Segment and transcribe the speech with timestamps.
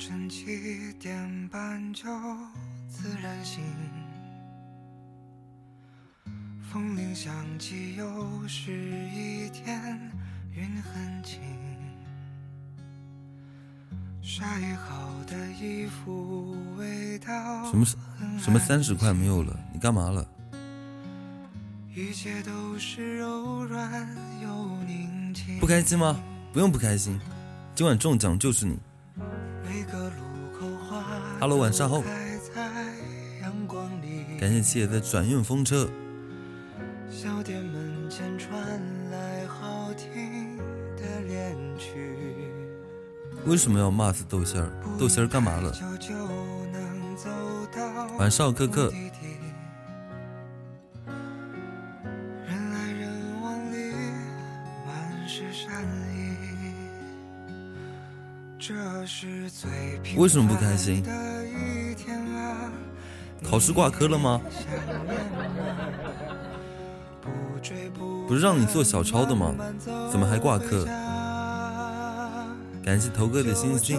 [0.00, 2.04] 晨七点半就
[2.88, 3.62] 自然醒，
[6.72, 8.72] 风铃响起又是
[9.14, 10.00] 一天，
[10.54, 11.38] 云很轻。
[14.22, 17.84] 晒好的衣服味道什么
[18.38, 19.54] 什么三十块没有了？
[19.70, 20.26] 你干嘛了？
[21.94, 24.08] 一切都是柔软
[24.42, 25.60] 又宁静。
[25.60, 26.18] 不开心吗？
[26.54, 27.20] 不用不开心，
[27.74, 28.78] 今晚中奖就是你。
[31.40, 32.02] 每个路口花 Hello，晚上好。
[34.38, 35.88] 感谢七爷的转运风车。
[37.10, 38.54] 小店门前传
[39.10, 40.58] 来好听
[40.96, 42.16] 的恋曲。
[43.46, 44.70] 为什么要骂死豆仙儿？
[44.98, 45.72] 豆仙儿干嘛了？
[48.18, 48.92] 晚上好，可可。
[60.20, 61.02] 为什么不开心
[63.42, 64.38] 考试挂科了吗？
[68.28, 69.54] 不是让你做小抄的吗？
[70.12, 70.84] 怎么还挂科？
[72.84, 73.98] 感谢头哥的星星。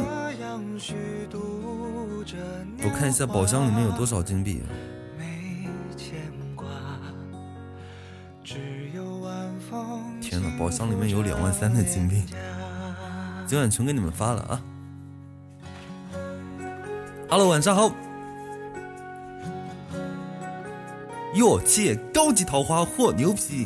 [2.83, 4.61] 我看一下宝箱里面有多少金币。
[10.21, 12.23] 天哪，宝箱里面有两万三的金币，
[13.47, 14.61] 今晚全给你们发了啊
[17.31, 17.89] ！Hello，晚上好。
[21.35, 23.65] 哟，借，高级桃花或牛皮！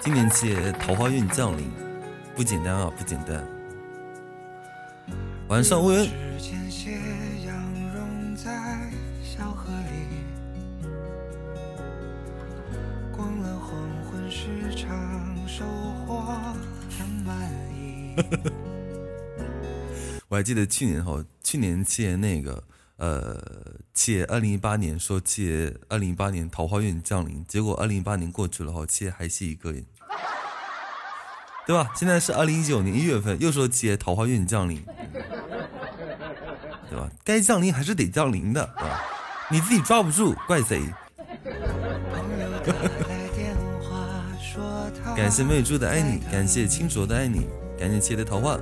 [0.00, 1.70] 今年借桃花运降临，
[2.34, 3.46] 不简单啊，不简单。
[5.46, 6.10] 晚上，薇
[20.46, 22.62] 记得去年哈，去年七爷那个
[22.98, 23.42] 呃，
[23.92, 29.84] 七爷二零一八年说七爷二零一八年桃花运降临，结果二零一八年过去了哈，七爷还是一个人，
[31.66, 31.90] 对吧？
[31.96, 34.80] 现在是二零一九年一月份，又说七爷桃花运降临，
[36.88, 37.10] 对吧？
[37.24, 39.02] 该降临还是得降临的，啊，
[39.50, 40.80] 你自己抓不住，怪谁？
[41.42, 42.72] 朋友打
[43.08, 43.52] 来电
[43.82, 48.56] 话说感谢妹猪的爱你，感谢清浊的爱你，感谢七爷的桃花。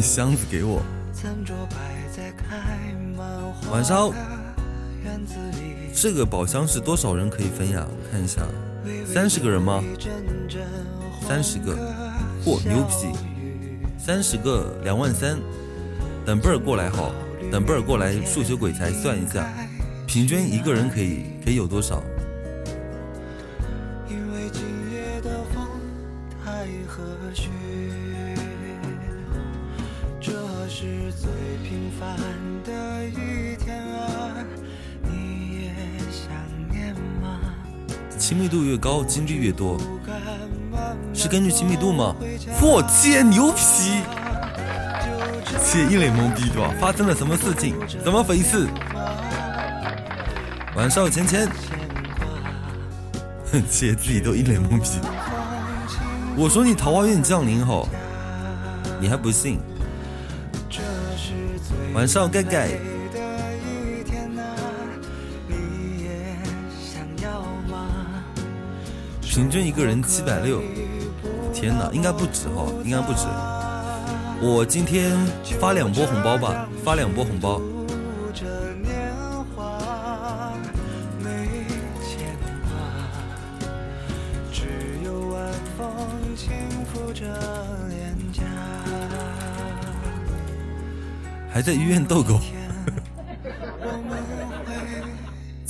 [0.00, 0.82] 箱子给我，
[3.70, 4.12] 晚上。
[5.94, 7.86] 这个宝箱是多少人可以分呀？
[7.88, 8.42] 我看一下，
[9.12, 9.82] 三十个人吗？
[11.26, 11.76] 三十个，
[12.44, 13.12] 嚯，牛皮！
[13.98, 15.38] 三十个两万三，
[16.24, 17.12] 等贝儿过来好，
[17.52, 19.46] 等贝儿过来，数学鬼才算一下，
[20.06, 22.02] 平均一个人可以可以有多少？
[38.90, 39.78] 高，金币越多，
[41.14, 42.12] 是根据亲密度吗？
[42.60, 44.02] 嚯，切牛皮！
[45.64, 46.74] 切一脸懵逼对吧？
[46.80, 47.76] 发生了什么事情？
[48.02, 48.66] 怎么回事？
[50.74, 51.48] 晚上好钱钱，
[53.52, 54.88] 哼，切自己都一脸懵逼。
[56.36, 57.88] 我说你桃花运降临后，
[59.00, 59.60] 你还不信？
[61.94, 62.70] 晚上盖盖，
[69.40, 70.60] 平均一个人七百六，
[71.54, 73.26] 天哪，应该不止哈，应该不止。
[74.38, 75.16] 我今天
[75.58, 77.58] 发两波红包吧，发两波红包。
[91.50, 92.38] 还在医院逗狗。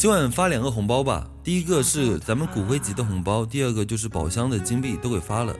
[0.00, 5.54] 今晚发两个红包吧，第一个是咱们骨灰级的红包，第二个就是宝箱的金币，都给发了，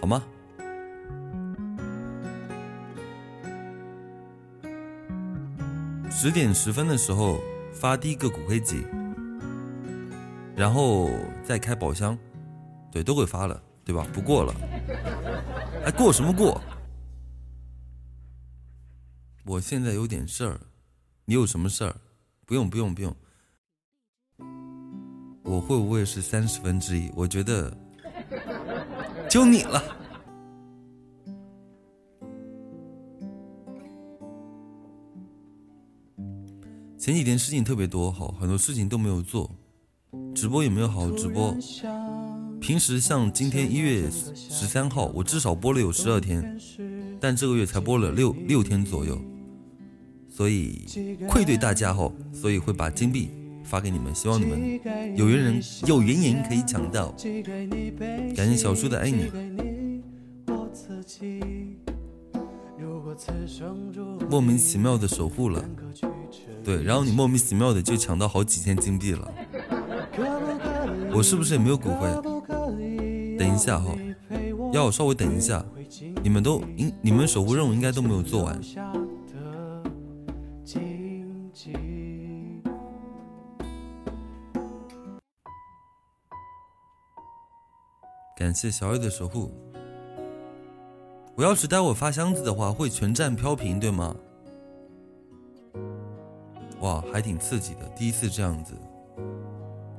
[0.00, 0.24] 好吗？
[6.10, 7.38] 十点十分的时候
[7.72, 8.84] 发第一个骨灰级，
[10.56, 11.08] 然后
[11.44, 12.18] 再开宝箱，
[12.90, 14.04] 对，都给发了，对吧？
[14.12, 14.52] 不过了，
[15.84, 16.60] 还过什么过？
[19.44, 20.60] 我现在有点事儿，
[21.24, 21.94] 你有什么事儿？
[22.44, 23.16] 不用不用不用。
[25.46, 27.08] 我会不会是三十分之一？
[27.14, 27.72] 我觉得
[29.30, 29.82] 就你了。
[36.98, 39.48] 前几天事情特别多，好，很多事情都没有做，
[40.34, 41.56] 直播也没有好好直播？
[42.60, 46.58] 平时像今天一月十三号，我至少播了有十二天，
[47.20, 49.16] 但这个月才播了六六天左右，
[50.28, 50.84] 所以
[51.28, 53.30] 愧对大家吼，所以会把金币
[53.66, 54.80] 发给你们，希望你们
[55.16, 57.12] 有缘人有缘人可以抢到。
[58.36, 59.30] 感谢小叔的爱你，
[64.30, 65.64] 莫名其妙的守护了，
[66.62, 69.30] 对，然后你莫名其妙的就抢到好几千金币了，
[71.12, 72.08] 我是不是也没有骨灰？
[73.38, 73.94] 等一下哈，
[74.72, 75.64] 要稍微等一下，
[76.22, 78.60] 你们都应你们守护任务应该都没有做完。
[88.36, 89.50] 感谢小雨的守护。
[91.34, 94.14] 我要是待会发箱子的话，会全站飘屏对吗？
[96.80, 98.74] 哇，还挺刺激的，第一次这样子。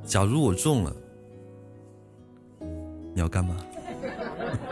[0.05, 0.95] 假如我中了。
[3.11, 3.57] 你要干嘛？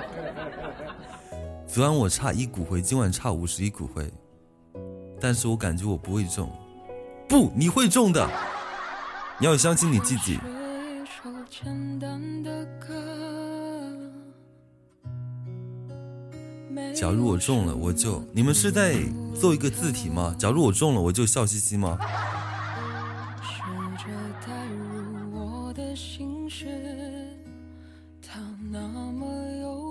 [1.65, 4.07] 昨晚我差一骨灰，今晚差五十一骨灰，
[5.19, 6.47] 但是我感觉我不会中。
[7.27, 8.29] 不，你会中的，
[9.39, 10.39] 你要相信你自己。
[17.05, 18.95] 假如我中了，我就你们是在
[19.39, 20.35] 做一个字体吗？
[20.39, 21.99] 假如我中了，我就笑嘻嘻吗？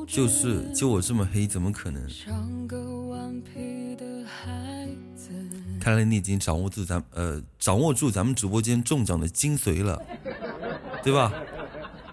[0.08, 2.02] 就是就我这么黑，怎么可能？
[5.80, 10.02] 看来你已经掌握住咱呃掌握住咱们直播间中奖的精髓了，
[11.04, 11.32] 对吧？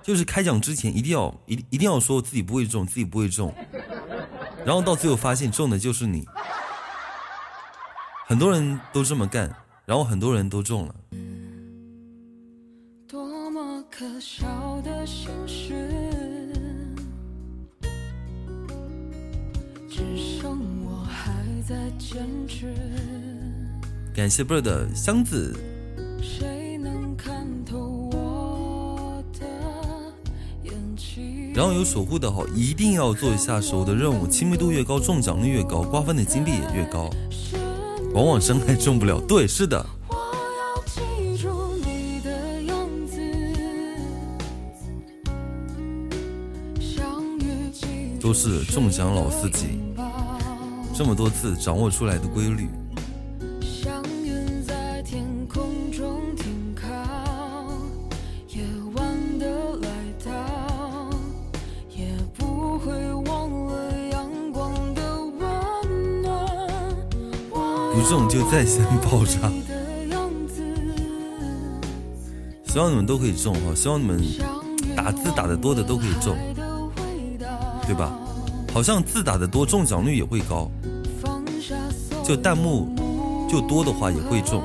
[0.03, 3.53] 就是开奖之前一定要一一定要说自己不会中，自己不会中，
[4.65, 6.25] 然后到最后发现中的就是你。
[8.27, 9.53] 很多人都这么干，
[9.85, 10.95] 然后很多人都中了。
[13.07, 15.89] 多么可笑的心事。
[19.89, 21.33] 只剩我还
[21.67, 22.73] 在坚持
[24.15, 25.53] 感谢 bird 的箱子。
[31.61, 37.07] 然后有守护的好，一定要做一下守的任务，亲密度越高，中奖率越高，瓜分的金币也越高。
[38.15, 39.85] 往往真爱中不了，对，是的。
[48.19, 49.79] 都是中奖老司机。
[50.95, 52.67] 这么多次掌握出来的规律。
[68.51, 69.49] 在线爆炸。
[72.65, 74.21] 希望你们都可以中哈，希望你们
[74.93, 76.35] 打字打的多的都可以中，
[77.87, 78.11] 对吧？
[78.73, 80.69] 好像字打的多，中奖率也会高。
[82.25, 82.93] 就弹幕
[83.49, 84.61] 就多的话也会中。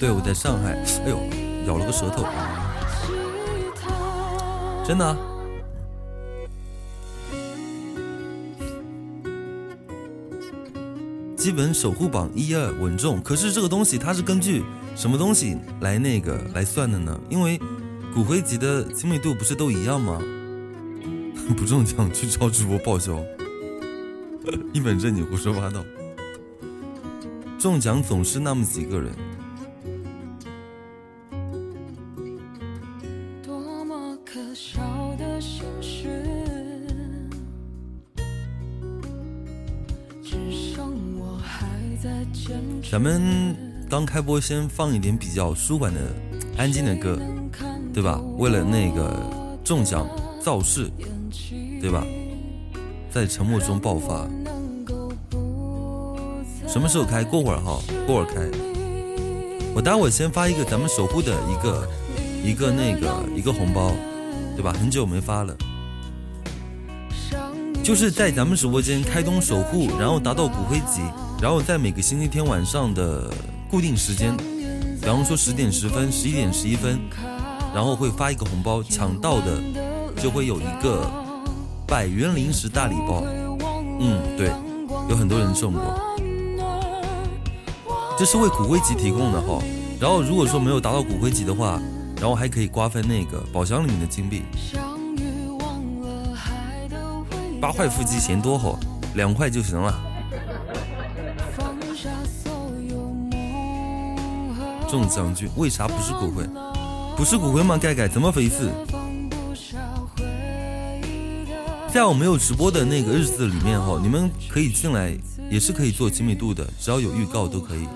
[0.00, 0.72] 对，我在上海。
[1.04, 1.18] 哎呦，
[1.68, 2.24] 咬了个舌头。
[4.84, 5.33] 真的。
[11.44, 14.64] 基本守护榜一二稳重，可是这个东西它是根据
[14.96, 17.20] 什么东西来那个来算的呢？
[17.28, 17.60] 因为
[18.14, 20.18] 骨灰级的亲密度不是都一样吗？
[21.54, 23.22] 不中奖去超直播报销，
[24.72, 25.84] 一本正经胡说八道。
[27.58, 29.12] 中奖总是那么几个人。
[42.94, 43.56] 咱们
[43.90, 46.00] 刚开播，先放一点比较舒缓的、
[46.56, 47.18] 安静的歌，
[47.92, 48.20] 对吧？
[48.38, 49.20] 为了那个
[49.64, 50.08] 中奖
[50.40, 50.88] 造势。
[51.80, 52.06] 对吧？
[53.10, 54.28] 在沉默中爆发。
[56.68, 57.24] 什么时候开？
[57.24, 58.48] 过会儿哈，过会儿开。
[59.74, 61.88] 我待会儿先发一个咱们守护的一个
[62.44, 63.92] 一个那个一个红包，
[64.54, 64.72] 对吧？
[64.72, 65.56] 很久没发了。
[67.82, 71.02] 就是在咱们直播间开通守护，然后达到骨灰级，
[71.44, 73.30] 然后在每个星期天晚上的
[73.70, 74.34] 固定时间，
[74.98, 76.98] 比方说十点十分、十一点十一分，
[77.74, 79.62] 然后会发一个红包，抢到的
[80.16, 81.06] 就会有一个。
[81.86, 83.22] 百元零食大礼包，
[84.00, 84.50] 嗯，对，
[85.10, 86.00] 有很多人送过，
[88.18, 89.62] 这是为骨灰级提供的哈。
[90.00, 91.78] 然后如果说没有达到骨灰级的话，
[92.16, 94.44] 然后还可以瓜分那个宝箱里面的金币。
[97.60, 98.78] 八块腹肌嫌多吼，
[99.14, 99.94] 两块就行了。
[104.94, 106.46] 中奖君为啥不是骨灰？
[107.16, 107.76] 不是骨灰吗？
[107.76, 108.70] 盖盖怎么回事？
[111.92, 115.12] 在我没有直播的那个日子里面哈，你们可以进来，
[115.50, 117.88] 也是可以做精密度的，只要有预告都可以。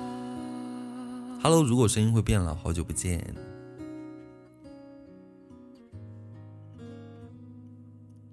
[1.41, 3.25] Hello，如果声音会变了，好久不见。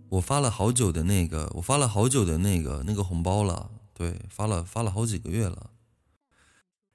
[0.10, 5.69] 我发了好久的那个，我发了好久的那个那个红包了，对，发了发了好几个月了。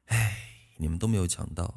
[0.06, 0.36] 哎，
[0.80, 1.74] 你们都没有抢到，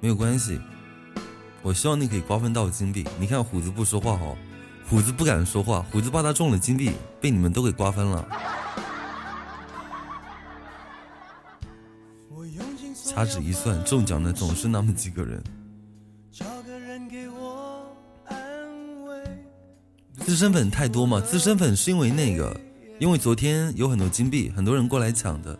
[0.00, 0.58] 没有关系。
[1.60, 3.06] 我希望你可以瓜分到金币。
[3.20, 4.34] 你看虎子不说话哦，
[4.88, 8.26] 虎子不敢说话，虎子怕他中了金币被你们都给瓜分了。
[12.94, 15.44] 掐指一算，中奖的总是那么几个人。
[20.24, 21.20] 资深粉太多吗？
[21.20, 22.58] 资深粉是因为那个，
[22.98, 25.58] 因为昨天有很多金币，很多人过来抢的。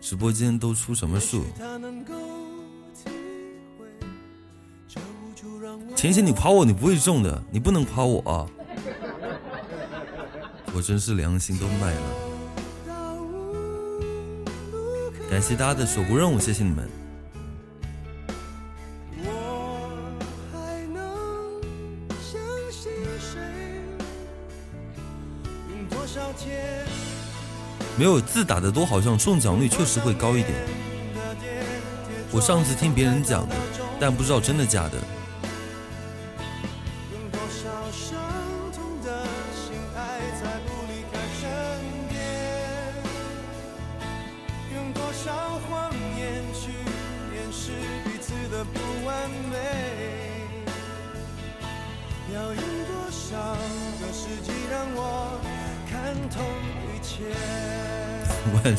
[0.00, 1.44] 直播间都出什么数？
[5.94, 8.48] 前些，你夸我，你不会中的，你不能夸我啊！
[10.74, 12.00] 我真是良心都卖了。
[15.30, 16.88] 感谢大家的守护任务，谢谢你们。
[27.98, 30.52] 没有字打的多，好像中奖率确实会高一点。
[32.30, 33.54] 我上次听别人讲的，
[33.98, 34.98] 但不知道真的假的。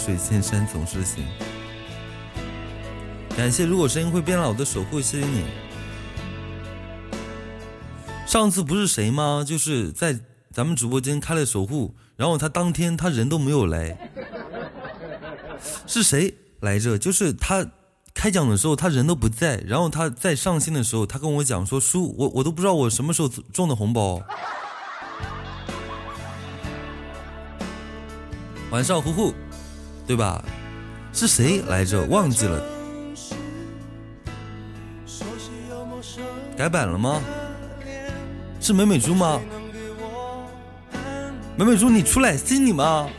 [0.07, 1.25] 水千山总是情。
[3.35, 5.43] 感谢，如果声音会变老的守护，谢谢你。
[8.25, 9.43] 上次不是谁吗？
[9.45, 10.17] 就是在
[10.53, 13.97] 咱们直播间开了守护，然后他当天他人都没有来。
[15.85, 16.97] 是谁来着？
[16.97, 17.67] 就是他
[18.13, 24.23] 开奖的时候他人都不在，然后他在上线的时候他跟我讲说：“叔，我我都不知道我什么时候中的红包。”
[28.71, 29.33] 晚上，呼呼。
[30.07, 30.41] 对吧？
[31.11, 32.03] 是谁来着？
[32.05, 32.63] 忘记了。
[36.55, 37.21] 改版了吗？
[38.61, 39.39] 是美美猪吗？
[41.57, 43.09] 美美猪，你出来，是你吗？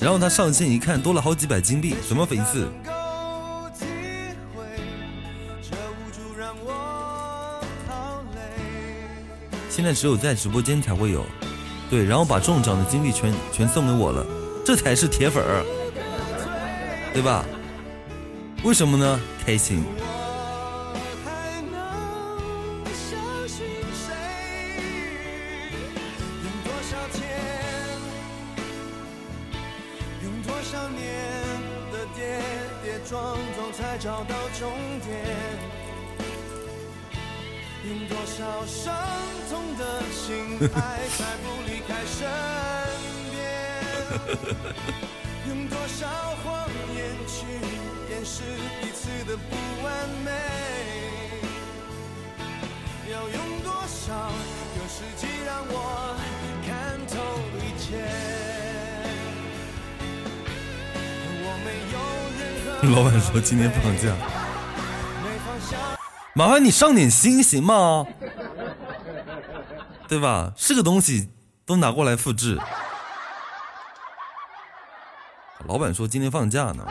[0.00, 2.68] 然后他上线一看，多了好几百金币，什么粉丝？
[9.68, 11.24] 现在只有在直播间才会有，
[11.92, 14.24] 对，然后把中奖的金币全全送给我了，
[14.64, 15.62] 这才是铁粉儿，
[17.12, 17.44] 对吧？
[18.64, 19.20] 为什么呢？
[19.44, 19.84] 开心。
[63.42, 64.14] 今天放假，
[66.34, 68.06] 麻烦你上点心行吗？
[70.08, 70.52] 对吧？
[70.56, 71.28] 是个东西
[71.66, 72.58] 都拿过来复制。
[75.66, 76.86] 老板说今天放假呢，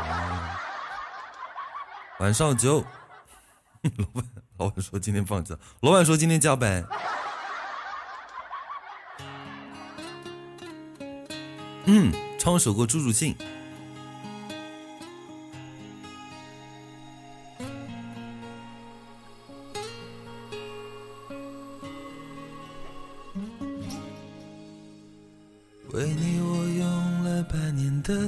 [2.20, 2.84] 晚上九。
[3.98, 4.24] 老板，
[4.58, 5.56] 老板说今天放假。
[5.80, 6.86] 老板说今天加班。
[11.86, 13.36] 嗯，唱首歌助助兴。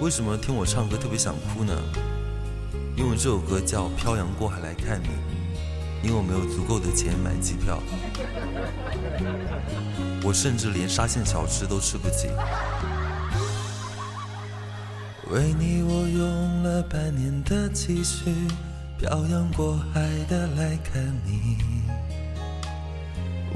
[0.00, 1.74] 为什么听我唱歌特别想哭呢？
[2.96, 5.06] 因为这首歌叫《漂洋过海来看你》，
[6.02, 7.78] 因为我没有足够的钱买机票，
[10.24, 12.28] 我甚至连沙县小吃都吃不起。
[15.30, 18.32] 为你我用了半年的积蓄，
[18.98, 21.58] 漂洋过海的来看你。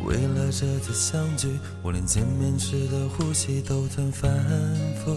[0.06, 4.30] 为了这次相聚，我连见面时的呼吸都曾反
[5.02, 5.16] 复。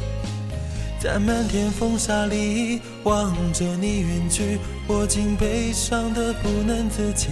[1.01, 7.27] 在漫天风沙里望着你远去，我竟悲伤的不能自己。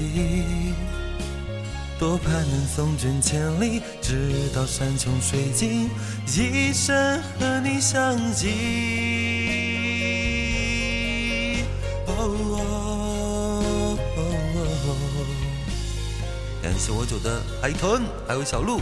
[2.00, 5.88] 多盼能送君千里，直到山穷水尽，
[6.26, 9.60] 一生和你相依。
[16.64, 18.82] 感谢我酒的海豚，还有小鹿。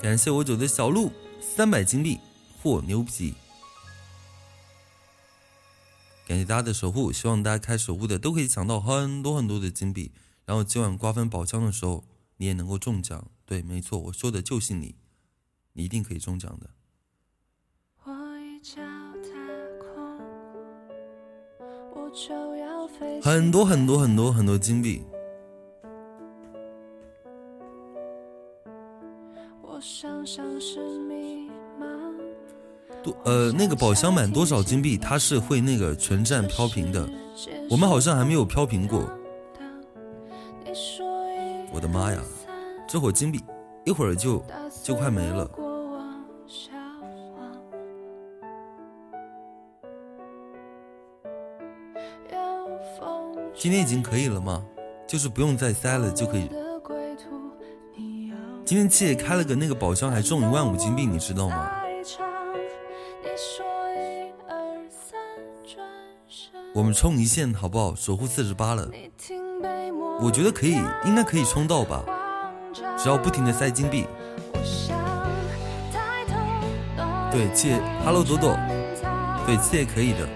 [0.00, 2.20] 感谢我九的小鹿三百金币，
[2.62, 3.34] 嚯牛皮！
[6.24, 10.12] 感谢大家的守护，希望大家开守护的都可以抢到很多很多的金币，
[10.44, 12.04] 然后今晚瓜分宝箱的时候
[12.36, 13.28] 你也能够中奖。
[13.44, 14.94] 对，没错，我说的就是你，
[15.72, 16.70] 你一定可以中奖的。
[23.20, 25.02] 很多很多很多很多金币。
[29.80, 31.48] 想象是迷
[31.80, 31.86] 茫
[33.02, 37.08] 多呃，那个宝箱满多少金币，它是会那个全站飘屏的。
[37.70, 39.08] 我们好像还没有飘屏过。
[41.72, 42.20] 我的妈呀，
[42.88, 43.40] 这会金币
[43.84, 44.42] 一会儿就
[44.82, 45.48] 就快没了。
[53.54, 54.64] 今天已经可以了吗？
[55.06, 56.48] 就是不用再塞了就可以。
[58.68, 61.70] 今天七爷开了个那个宝箱，还中一万五金币，你知道吗？
[66.74, 67.94] 我们冲一线好不好？
[67.94, 68.86] 守护四十八了，
[70.20, 72.04] 我觉得可以，应该可以冲到吧？
[72.98, 74.06] 只要不停的塞金币。
[77.32, 78.54] 对，七爷，Hello 朵朵，
[79.46, 80.28] 对，七爷可以的。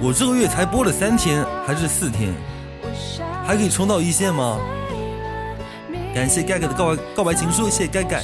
[0.00, 2.32] 我这个月才播了三天还是四天，
[3.44, 4.58] 还可以冲到一线吗？
[6.14, 8.22] 感谢盖盖的告白告白情书，谢谢盖盖。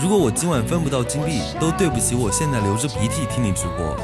[0.00, 3.96] 如果我今晚分不到金币，都对不起我现在流着鼻涕听你直播。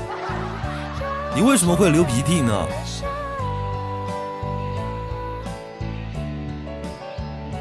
[1.37, 2.67] 你为什么会流鼻涕呢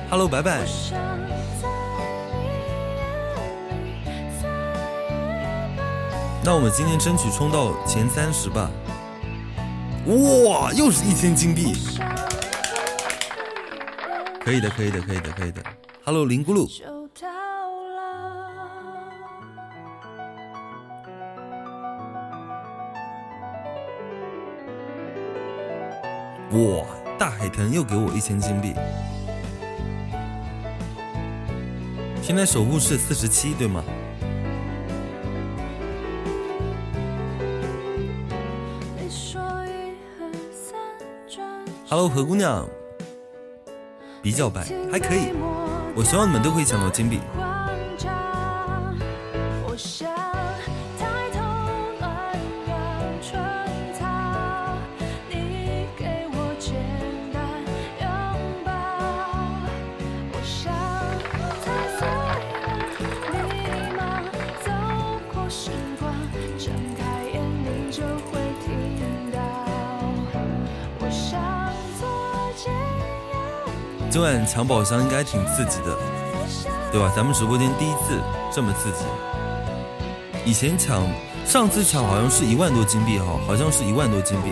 [0.10, 0.62] ？Hello，拜拜。
[6.46, 8.70] 那我们今天争取冲到前三十吧。
[10.06, 11.74] 哇，又是一千金币。
[14.44, 15.64] 可以的，可以的，可以的，可以的。
[16.04, 16.70] Hello，林咕噜。
[26.52, 26.86] 哇！
[27.18, 28.74] 大海豚又给我一千金币。
[32.22, 33.82] 现在守护是四十七，对吗
[41.96, 42.68] ？Hello，何姑娘，
[44.24, 45.32] 比较白，还可以。
[45.96, 47.20] 我希望你们都可以抢到金币。
[74.14, 75.98] 今晚抢宝箱应该挺刺激的，
[76.92, 77.12] 对吧？
[77.16, 78.22] 咱们直播间第一次
[78.54, 79.06] 这么刺激。
[80.46, 81.04] 以前抢，
[81.48, 84.52] 上次抢好像是一万多金币哈，好像是一万多金币。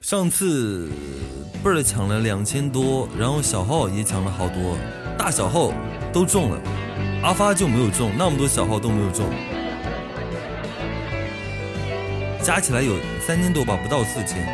[0.00, 0.88] 上次
[1.64, 4.76] 贝儿抢了两千多，然后小号也抢了好多，
[5.18, 5.72] 大小号。
[6.12, 6.60] 都中了，
[7.22, 9.26] 阿发就没有中，那么多小号都没有中，
[12.42, 14.44] 加起来有三千多吧，不到四千。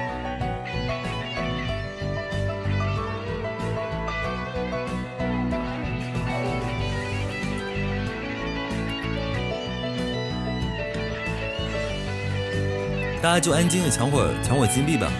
[13.22, 15.10] 大家就安静的抢会抢会金币吧。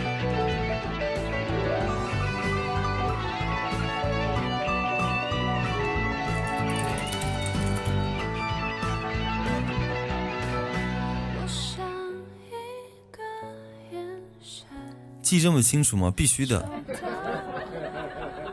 [15.36, 16.10] 记这么清楚吗？
[16.10, 16.66] 必须的，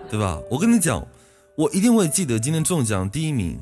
[0.09, 0.37] 对吧？
[0.51, 1.07] 我跟你讲，
[1.55, 3.57] 我一定会记得今天中奖第一名。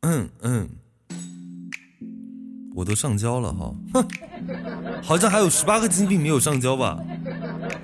[0.00, 0.70] 嗯嗯，
[2.74, 4.08] 我都上交了哈，哼，
[5.02, 6.98] 好像还有十八个金币没有上交吧？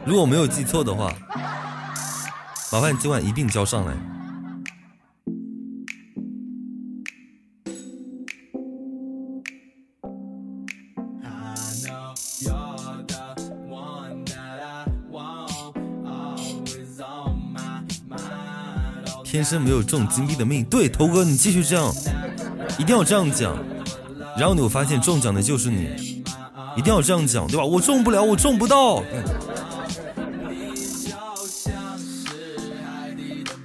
[0.07, 1.13] 如果我没有记错的话，
[2.73, 4.16] 麻烦今晚一并交上来。
[19.37, 21.95] 天生没有中金币的命，对，头哥你继续这样，
[22.79, 23.55] 一定要这样讲，
[24.35, 26.23] 然后你会发现中奖的就是你，
[26.75, 27.63] 一定要这样讲，对吧？
[27.63, 29.03] 我中不了，我中不到。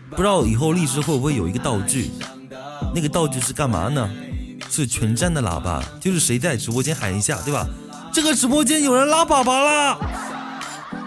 [0.10, 2.12] 不知道以后荔枝会不会有一个道具，
[2.94, 4.10] 那个道具是干嘛呢？
[4.70, 7.66] 是全站的喇叭，就是谁在直播间喊一下，对吧？
[8.12, 9.98] 这个直播间有人拉粑粑啦，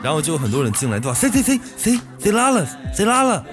[0.02, 1.14] 然后就有很多人进来，对吧？
[1.14, 2.66] 谁谁谁谁谁拉了？
[2.94, 3.44] 谁拉了？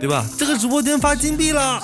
[0.00, 0.26] 对吧？
[0.38, 1.78] 这个直播间发金币了，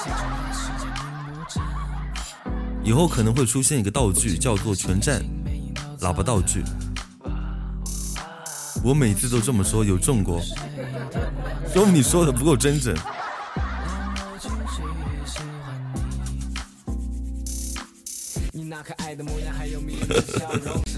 [2.83, 5.23] 以后可能会出现一个道具，叫做全站
[6.01, 6.65] 喇叭道具。
[8.83, 10.41] 我每次都这么说，有中过，
[11.71, 12.97] 说你说的不够真诚。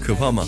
[0.01, 0.47] 可怕吗？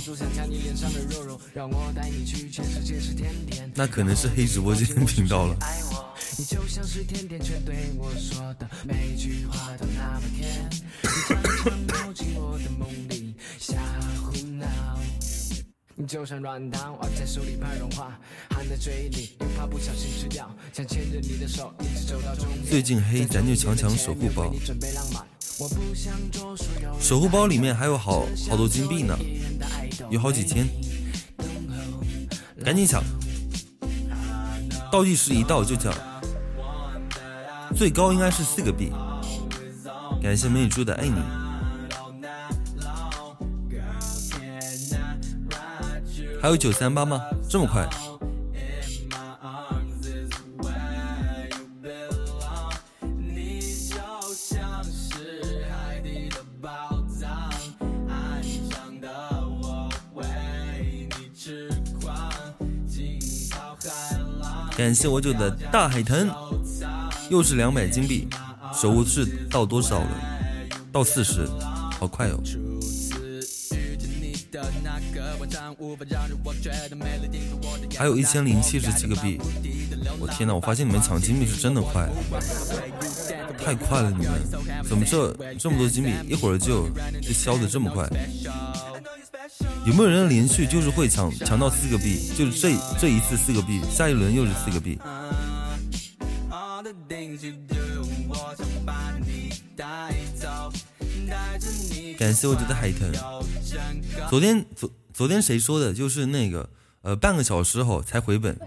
[3.76, 5.56] 那可能是黑直播间频道了。
[6.42, 10.68] 你就像是甜甜圈对我说的每句话都那么甜，
[11.04, 13.76] 你常常跑进我的梦里瞎
[14.24, 14.66] 胡闹。
[15.94, 22.66] 你就像软糖，握在手里怕融化，含在嘴里又怕不小心吃掉，想牵着你的手一直走到终点。
[22.66, 24.52] 最近黑，咱就强强守护包。
[27.00, 29.16] 守护包里面还有好好多金币呢，
[30.10, 30.68] 有好几千，
[32.66, 33.04] 赶紧抢！
[34.92, 35.94] 倒计时一到就抢，
[37.76, 38.92] 最高应该是四个币。
[40.22, 41.20] 感谢美女猪的爱你，
[46.42, 47.20] 还有九三八吗？
[47.50, 47.88] 这么快？
[64.78, 66.28] 感谢我九的大海豚，
[67.32, 68.28] 又是两百金币，
[68.76, 70.10] 守护是到多少了？
[70.92, 71.48] 到四十，
[71.98, 72.38] 好快哦！
[77.98, 79.40] 还有一千零七十七个币，
[80.20, 80.54] 我天哪！
[80.54, 82.10] 我发现你们抢金币是真的快，
[83.58, 84.12] 太快了！
[84.12, 84.34] 你们
[84.84, 86.90] 怎么这这么多金币，一会儿就
[87.22, 88.06] 就消的这么快？
[89.86, 92.34] 有没有人连续就是会抢抢到四个币？
[92.38, 95.00] 就是这这一次四个币，下一轮又是四个币。
[102.18, 103.12] 感谢我觉得海豚。
[104.28, 105.94] 昨天昨昨天谁说的？
[105.94, 106.68] 就是那个
[107.04, 108.60] 呃半个小时后才回本。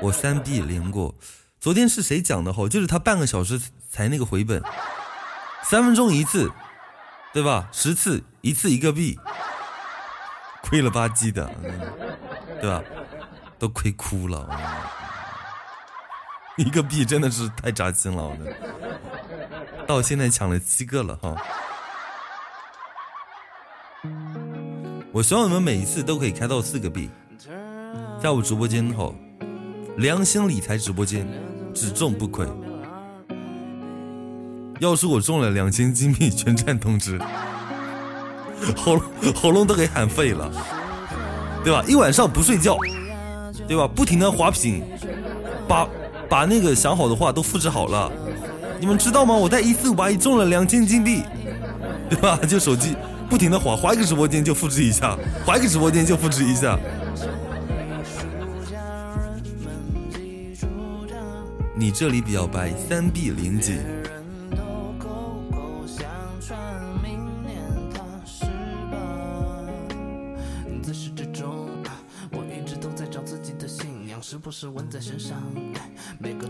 [0.00, 1.14] 我三币连过。
[1.60, 2.50] 昨天是谁讲的？
[2.50, 4.62] 吼，就是他半个小时才那个回本，
[5.64, 6.50] 三分钟一次，
[7.34, 7.68] 对吧？
[7.72, 9.18] 十次一次一个币。
[10.62, 11.50] 亏了吧唧的，
[12.60, 12.82] 对吧？
[13.58, 14.48] 都亏哭了，
[16.56, 18.32] 一个币真的是太扎心了，
[19.86, 21.36] 到现在抢了七个了哈。
[25.12, 27.10] 我希望你们每一次都可以开到四个币。
[28.22, 29.14] 在我直播间后，
[29.98, 31.28] 良心理财直播间，
[31.74, 32.46] 只中不亏。
[34.80, 37.18] 要是我中了两千金币，全站通知。
[38.74, 38.98] 喉
[39.34, 40.50] 喉咙都给喊废了，
[41.62, 41.84] 对吧？
[41.86, 42.78] 一晚上不睡觉，
[43.68, 43.86] 对吧？
[43.86, 44.82] 不停的滑屏，
[45.68, 45.86] 把
[46.28, 48.10] 把那个想好的话都复制好了。
[48.78, 49.34] 你们知道吗？
[49.34, 51.22] 我在一四五八一中了两千金币，
[52.10, 52.38] 对吧？
[52.48, 52.94] 就手机
[53.28, 56.78] 不停的划，划一个直播间就复制一下，划一个直播间就复制一下。
[61.74, 63.78] 你这里比较白，三 B 零几。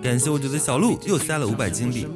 [0.02, 2.06] 感谢我九的小鹿又塞了五百金币。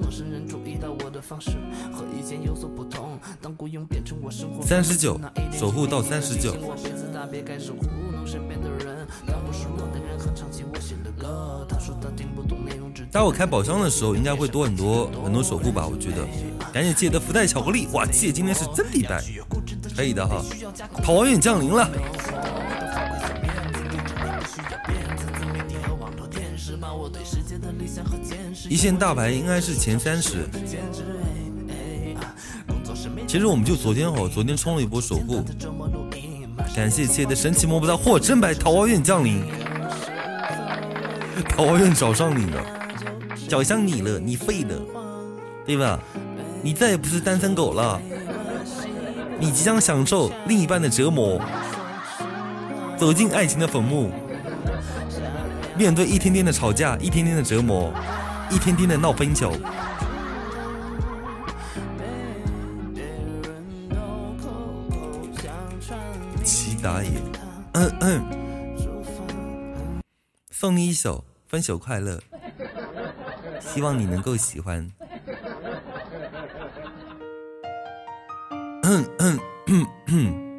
[4.63, 5.21] 三十九，
[5.53, 6.55] 守护到三十九。
[13.13, 15.87] 待会开宝箱的时候，应该会多很多很多守护吧？
[15.87, 16.27] 我觉得。
[16.73, 19.21] 赶紧借的福袋巧克力，哇，借今天是真礼拜，
[19.97, 20.41] 可以的哈。
[21.03, 21.91] 桃花运降临了。
[28.71, 30.49] 一线大牌应该是前三十。
[33.27, 35.45] 其实我们就昨天哦，昨天冲了一波守护。
[36.73, 39.43] 感谢谢的神奇摸不到货真白桃花运降临，
[41.49, 42.65] 桃花运找上你了，
[43.49, 44.81] 找上你了，你废了，
[45.67, 45.99] 对吧？
[46.63, 48.01] 你再也不是单身狗了，
[49.41, 51.41] 你即将享受另一半的折磨，
[52.97, 54.13] 走进爱情的坟墓。
[55.77, 57.93] 面对一天天的吵架，一天天的折磨，
[58.51, 59.53] 一天天的闹分手。
[66.45, 67.11] 齐达也，
[67.75, 68.85] 嗯嗯，
[70.51, 72.19] 送你一首《分手快乐》，
[73.61, 74.91] 希望你能够喜欢。
[78.83, 80.50] 嗯嗯嗯嗯。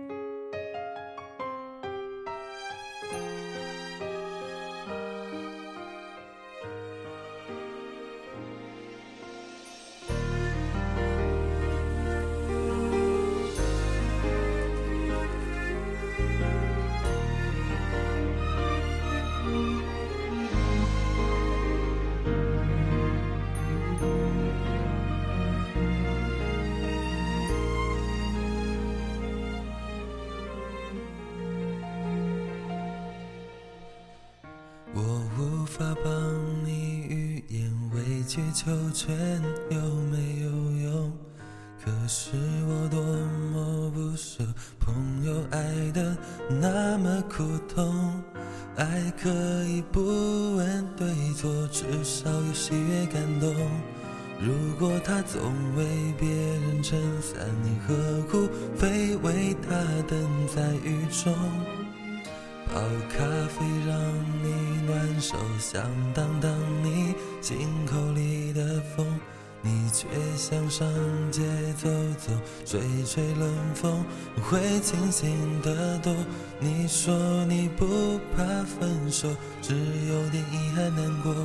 [73.12, 74.06] 吹冷风，
[74.42, 76.16] 会清醒得多。
[76.62, 79.28] 你说你不怕分手，
[79.62, 81.36] 只有点遗憾难过。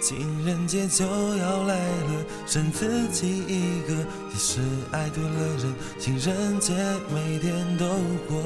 [0.00, 3.94] 情人节就要来了，剩自己一个，
[4.32, 6.74] 其实爱对了人，情人节
[7.14, 7.86] 每天都
[8.26, 8.42] 过。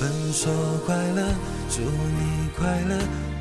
[0.00, 0.50] 分手
[0.84, 1.22] 快乐，
[1.70, 2.98] 祝你快乐，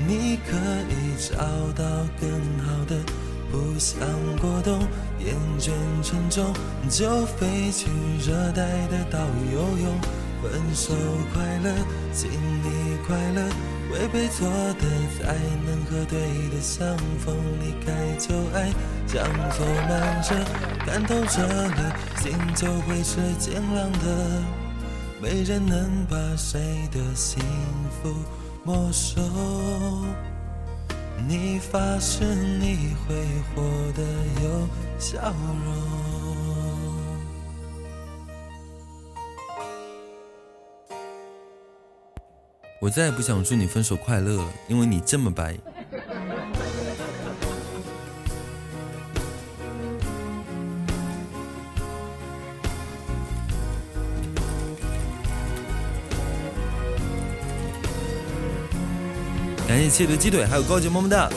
[0.08, 0.56] 你可
[0.91, 1.38] 以找
[1.73, 2.30] 到更
[2.63, 2.95] 好的。
[3.51, 3.99] 不想
[4.39, 4.79] 过冬，
[5.19, 6.53] 厌倦沉重，
[6.89, 7.89] 就飞去
[8.25, 9.99] 热带的岛屿游泳。
[10.41, 10.95] 分手
[11.33, 11.71] 快乐，
[12.11, 13.43] 请你快乐，
[13.91, 14.87] 违背错的
[15.19, 15.35] 才
[15.67, 17.35] 能和对的相逢。
[17.59, 18.71] 离开旧爱，
[19.05, 20.33] 将错瞒着，
[20.83, 24.41] 看透彻了，心就会是晴朗的。
[25.21, 26.59] 没人能把谁
[26.91, 27.43] 的幸
[28.01, 28.11] 福
[28.63, 29.21] 没收。
[31.27, 33.15] 你发誓你会
[33.53, 33.62] 活
[33.93, 34.03] 得
[34.43, 34.67] 有
[34.99, 35.91] 笑容。
[42.79, 45.55] 我再也不想祝你分手快乐，因为你这么白。
[59.91, 61.30] 切的鸡腿，还有高级么么哒，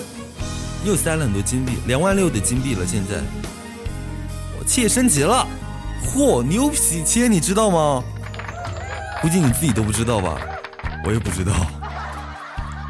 [0.85, 2.87] 又塞了很多金币，两万六的金币了。
[2.87, 3.17] 现在
[4.59, 5.47] 我切升级了，
[6.07, 8.03] 嚯，牛皮切，你知道吗？
[9.21, 10.38] 估计你自己都不知道吧，
[11.05, 11.53] 我也不知道。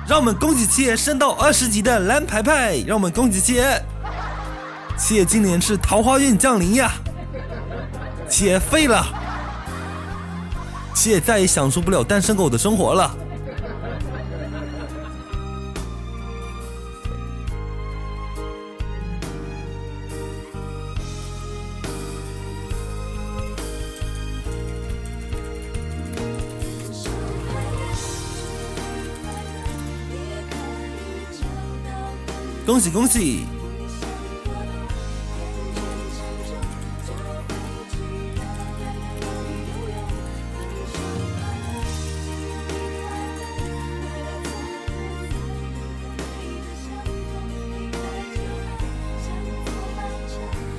[0.06, 3.82] 让我们恭喜七爷升到二十级的蓝牌牌，让我们恭喜七爷。
[4.98, 6.92] 七爷今年是桃花运降临呀，
[8.28, 9.06] 七爷废了，
[10.94, 13.16] 七爷再也享受不了单身狗的生活了。
[32.84, 33.46] 喜恭喜！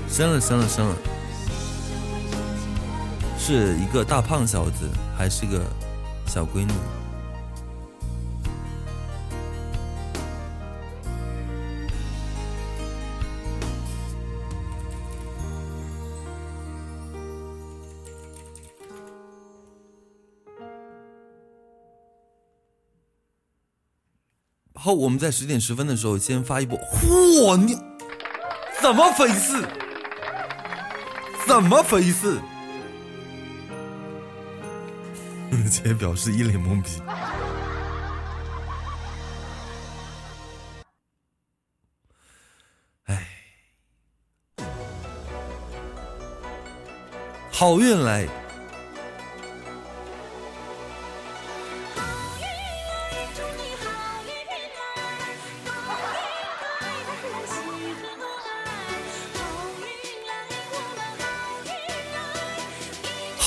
[0.08, 0.96] 生了生了生了，
[3.40, 4.88] 是一个大胖小子，
[5.18, 5.60] 还是个
[6.28, 6.72] 小闺女？
[24.86, 27.76] 后我们在十点十分的时候先发一波，嚯，你
[28.80, 29.68] 怎么回事？
[31.48, 32.40] 怎么回事？
[35.72, 37.02] 姐表示一脸懵逼。
[43.06, 43.28] 哎，
[47.52, 48.28] 好运来。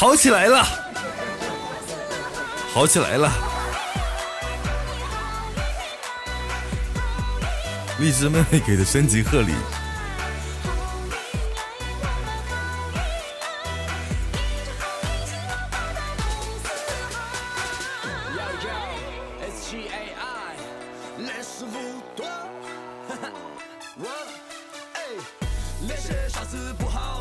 [0.09, 0.65] 好起来了，
[2.73, 3.31] 好起来了！
[8.01, 9.53] 荔枝妹妹给的升级贺礼。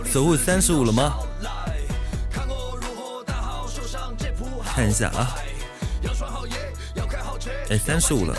[0.05, 1.11] 守护 三十五了吗？
[4.77, 5.35] 看一下啊，
[7.71, 8.37] 哎，三十五了。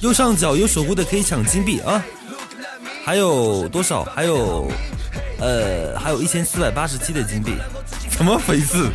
[0.00, 2.00] 右上角有守护的可以抢金币啊，
[3.04, 4.04] 还有多少？
[4.04, 4.70] 还有，
[5.40, 7.56] 呃，还有一千四百八十七的金币，
[8.16, 8.92] 怎么回事？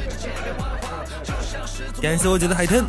[2.01, 2.85] 感谢我姐的海豚。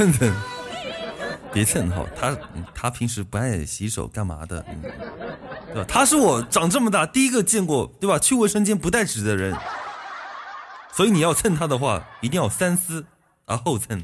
[0.00, 0.32] 蹭蹭，
[1.52, 2.34] 别蹭哈，他
[2.74, 4.64] 他平时不爱洗手干嘛的？
[4.70, 4.80] 嗯
[5.74, 5.84] 对吧？
[5.86, 8.18] 他是我长这么大第一个见过，对吧？
[8.18, 9.54] 去卫生间不带纸的人，
[10.90, 13.04] 所以你要蹭他的话，一定要三思
[13.44, 14.02] 而后蹭。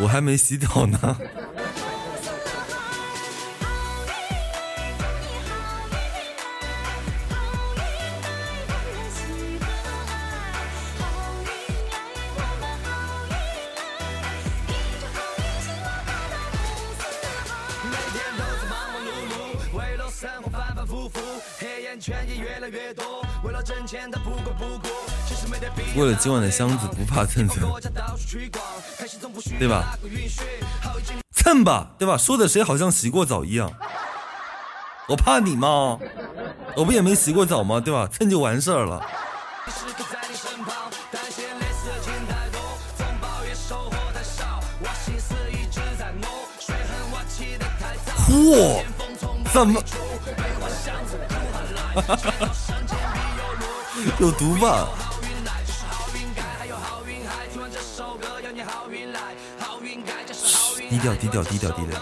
[0.00, 1.18] 我还没洗澡呢。
[26.02, 27.62] 为了今晚的箱子，不怕蹭蹭，
[29.56, 29.96] 对吧？
[31.32, 32.16] 蹭吧，对吧？
[32.16, 33.72] 说的谁好像洗过澡一样。
[35.06, 35.96] 我怕你吗？
[36.76, 37.78] 我不也没洗过澡吗？
[37.78, 38.08] 对吧？
[38.10, 39.00] 蹭就完事儿了。
[48.26, 48.82] 嚯！
[49.52, 49.80] 怎么？
[54.18, 54.88] 有毒吧？
[60.92, 61.98] 低调低调低调低调，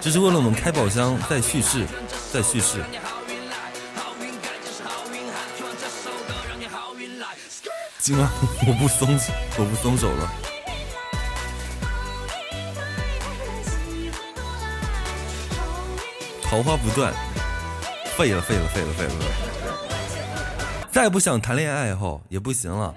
[0.00, 1.84] 只是为了我们开宝箱再叙事，
[2.32, 2.84] 再叙事。
[7.98, 8.30] 今晚
[8.64, 9.18] 我不松
[9.58, 10.30] 我不松手了。
[16.44, 17.12] 桃花不断，
[18.16, 19.12] 废了废了废了废了！
[20.92, 22.94] 再不想谈恋爱后也不行了，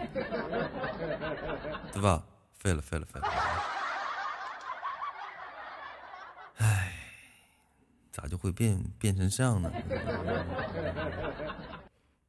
[1.92, 2.22] 对吧？
[2.60, 3.28] 废了废了废了！
[8.14, 9.72] 咋就会变变成这样呢？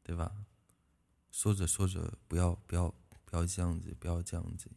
[0.03, 0.33] 对吧？
[1.31, 2.89] 说着说着，不要不要
[3.27, 4.71] 不要这样子，不要这样子。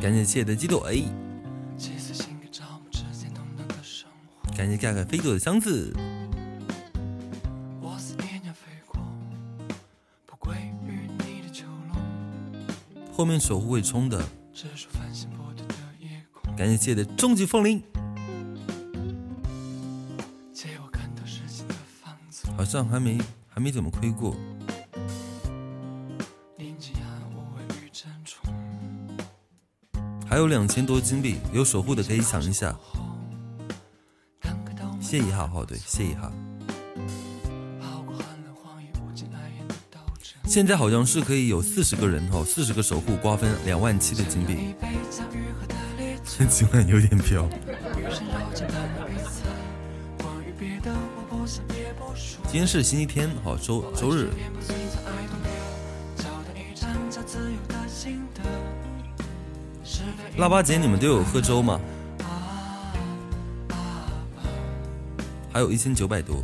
[0.00, 1.04] 感谢谢的鸡腿，
[4.56, 5.94] 感谢盖盖飞走的箱子。
[13.12, 14.18] 后面守护会冲的，
[16.56, 17.82] 感谢谢的终极风铃。
[22.56, 24.34] 好像还没还没怎么亏过。
[30.40, 32.74] 有两千多金币，有守护的可以抢一下。
[34.98, 36.32] 谢一哈，好对，谢一哈。
[40.46, 44.74] 现在好像是可以有四十个人哦，四十个守护瓜分两万七的金币。
[46.48, 47.46] 今晚有点飘。
[52.44, 54.30] 今天是星期天，好周周日。
[60.40, 61.78] 腊八节你们都有喝粥吗？
[65.52, 66.42] 还有一千九百多，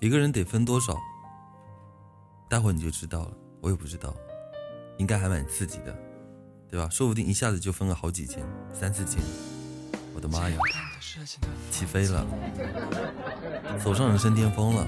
[0.00, 0.98] 一个人得分多少？
[2.48, 4.12] 待会你就知道了，我也不知道，
[4.98, 5.96] 应该还蛮刺激的，
[6.68, 6.88] 对吧？
[6.90, 9.22] 说不定一下子就分了好几千、三四千，
[10.16, 10.58] 我的妈呀，
[11.70, 12.26] 起飞了，
[13.78, 14.84] 走上人生巅峰了。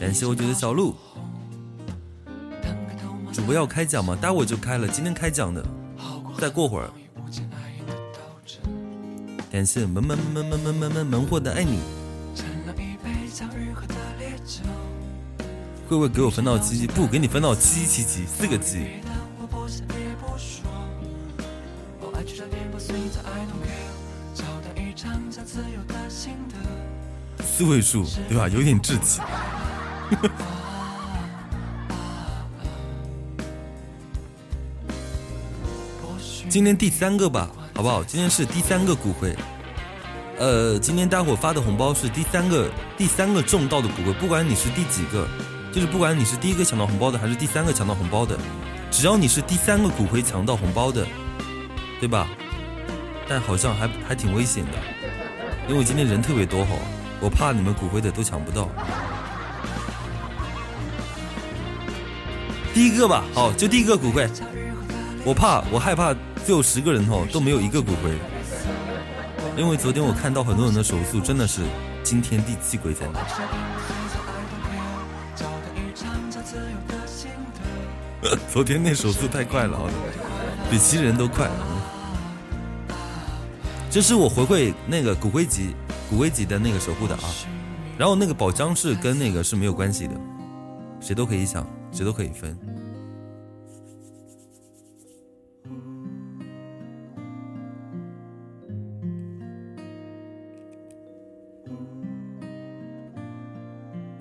[0.00, 0.94] 感谢我九的小鹿，
[3.30, 4.16] 主播要开奖吗？
[4.18, 5.62] 待会就开了，今天开奖的，
[6.38, 6.88] 再过会儿。
[9.52, 11.80] 感谢门门门门门门门门货的爱你，
[15.86, 16.86] 会不会给我分到七七？
[16.86, 18.86] 不给你分到七七七七四个七。
[27.42, 28.48] 四位数对吧？
[28.48, 29.20] 有点志气。
[36.48, 38.02] 今天第三个吧，好不好？
[38.02, 39.36] 今天是第三个骨灰，
[40.36, 45.28] 呃，今天大伙发的红包是第三个第三个中到的骨灰，不管你是第几个，
[45.72, 48.36] 就是不管你是第一个抢到红包的，还是第三个抢到红包的，
[48.90, 51.06] 只要你是第三个骨灰抢到红包的，
[52.00, 52.26] 对吧？
[53.28, 54.72] 但好像还还挺危险的，
[55.68, 56.74] 因为今天人特别多哈，
[57.20, 58.68] 我怕你们骨灰的都抢不到。
[62.72, 64.28] 第一个吧，好，就第一个骨灰。
[65.24, 66.14] 我怕，我害怕，
[66.46, 68.10] 最后十个人吼都没有一个骨灰，
[69.56, 71.62] 因为昨天我看到很多人的手速真的是
[72.02, 73.06] 惊天地泣鬼神。
[78.52, 79.78] 昨天那手速太快了，
[80.70, 81.50] 比其人都快。
[83.90, 85.74] 这是我回馈那个骨灰级、
[86.08, 87.24] 骨灰级的那个守护的啊，
[87.98, 90.14] 然后那个宝箱是跟那个是没有关系的，
[91.00, 92.56] 谁都可以抢，谁都可以分。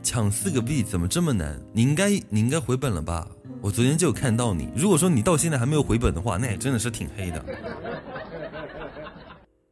[0.01, 1.61] 抢四个币怎么这么难？
[1.71, 3.30] 你应该你应该回本了吧？
[3.61, 4.69] 我昨天就有看到你。
[4.75, 7.45] 如果说你到现在还没有回本的话，那也真的是挺黑的，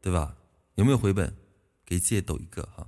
[0.02, 0.36] 对吧？
[0.76, 1.34] 有没有回本？
[1.84, 2.87] 给姐抖一个哈。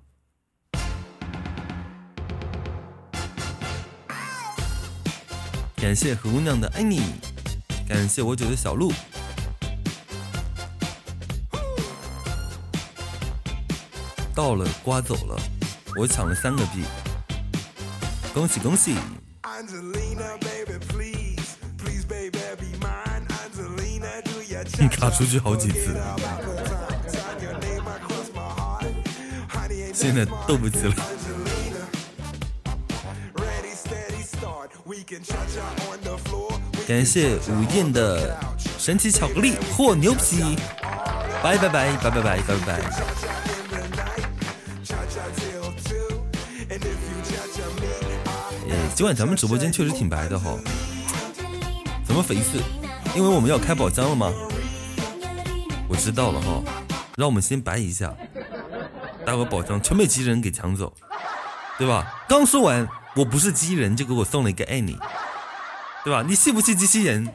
[5.82, 7.02] 感谢何姑娘的爱你，
[7.88, 8.92] 感谢我九的小鹿。
[14.36, 15.40] 到了，刮走了，
[15.96, 16.84] 我抢了三个币。
[18.34, 18.96] 恭喜恭喜！
[24.80, 25.98] 你卡出去好几次，
[29.94, 30.94] 现在斗不起了。
[36.90, 38.36] 感谢午宴的
[38.80, 40.58] 神奇巧克力，嚯牛皮！
[41.44, 42.82] 拜拜拜拜拜拜拜拜。
[48.96, 50.58] 今晚咱们直播间确实挺白的哈，
[52.04, 52.58] 怎么讽刺？
[53.16, 54.34] 因为我们要开宝箱了吗？
[55.88, 56.64] 我知道了哈，
[57.16, 58.12] 让我们先白一下，
[59.24, 60.92] 待会宝箱全被机器人给抢走，
[61.78, 62.26] 对吧？
[62.28, 64.98] 刚说完我不是机器人，就给我送了一个爱你，
[66.04, 66.24] 对吧？
[66.26, 67.28] 你信不信机器人？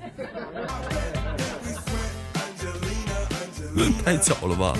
[4.04, 4.72] 太巧了吧！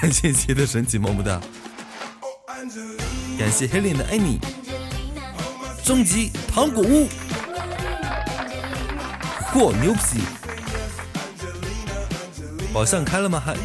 [0.00, 1.40] 感谢杰的神奇么么哒，
[3.38, 4.38] 感谢黑脸的爱你。
[5.84, 7.08] 终极糖果屋，
[9.52, 10.20] 嚯牛皮！
[12.72, 13.42] 宝箱开了吗？
[13.44, 13.56] 还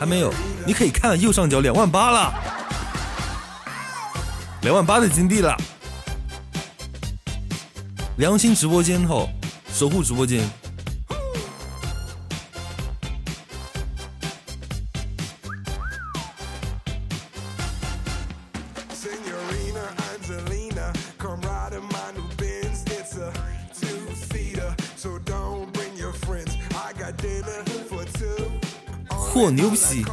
[0.00, 0.32] 还没有。
[0.66, 2.34] 你可以看右上角两万八了，
[4.62, 5.56] 两万八的金币了。
[8.18, 9.28] 良心直播间吼，
[9.72, 10.42] 守护直播间。
[29.32, 30.04] 嚯牛皮！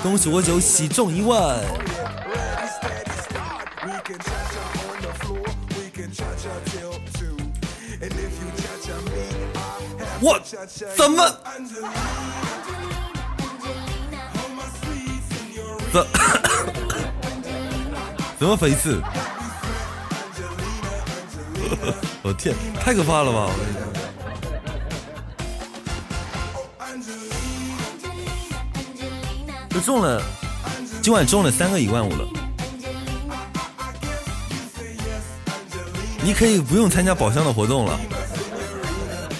[0.00, 1.60] 恭喜我九喜中一万！
[10.20, 10.40] 我
[10.96, 11.28] 怎么
[15.92, 16.06] 怎
[18.38, 18.98] 怎么回事？
[22.22, 23.50] 我天，太可怕了吧！
[29.70, 30.20] 就中了，
[31.00, 32.26] 今晚中了三个一万五了。
[36.22, 37.98] 你可以不用参加宝箱的活动了，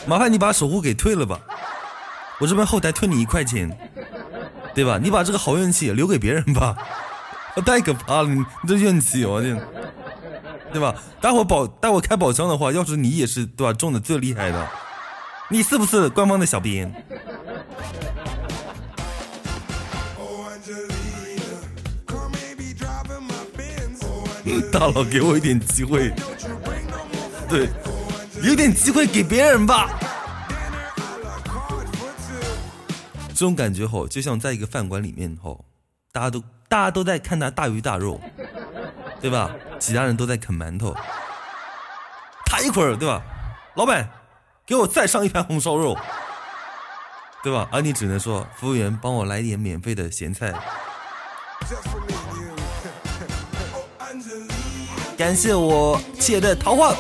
[0.09, 1.38] 麻烦你把守护给退了吧。
[2.40, 3.68] 我这边后台退你一块钱，
[4.74, 4.98] 对吧？
[5.02, 6.74] 你把这个好运气留给别人吧。
[7.66, 9.61] 太可怕了，你这运气，我天，
[10.72, 10.94] 对吧？
[11.20, 13.72] 待会宝待会开宝箱的话，要是你也是对吧？
[13.72, 14.68] 中的最厉害的，
[15.50, 16.90] 你是不是官方的小编？
[24.72, 26.12] 大佬，给我一点机会，
[27.48, 27.68] 对，
[28.43, 29.91] 留点机会给别人吧。
[33.28, 35.64] 这种感觉吼，就像在一个饭馆里面吼，
[36.12, 38.20] 大家都大家都在看那大鱼大肉，
[39.20, 39.51] 对吧？
[39.78, 40.95] 其他人都在啃馒头。
[42.47, 43.22] 他一会儿对吧？
[43.76, 44.09] 老板，
[44.66, 45.97] 给我再上一盘红烧肉，
[47.45, 47.68] 对吧？
[47.70, 50.53] 而你只能说，服务员帮我来点免费的咸菜。
[55.16, 56.93] 感谢我切的桃花，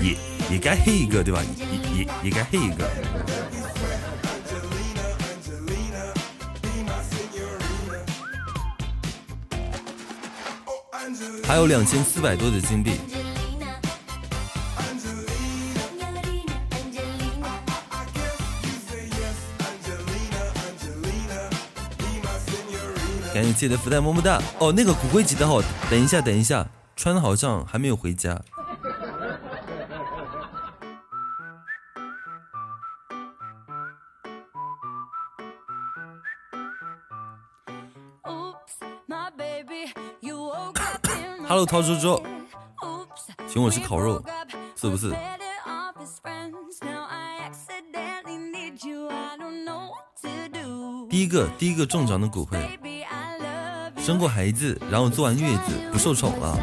[0.00, 0.16] 也
[0.50, 1.42] 也该黑一个对吧？
[1.94, 2.88] 也也也该黑一个。
[11.46, 12.92] 还有两千四百多的金币。
[23.32, 24.42] 感谢的福袋么么哒。
[24.58, 26.66] 哦那个骨灰级的号等一下等一下
[26.96, 28.40] 穿的好像还没有回家。
[41.56, 42.22] Hello，涛叔叔，
[43.48, 44.22] 请我吃烤肉，
[44.78, 45.16] 是不是？
[51.08, 52.58] 第一个，第一个中奖的骨灰。
[53.96, 56.58] 生过孩子，然后做完月子不受宠了，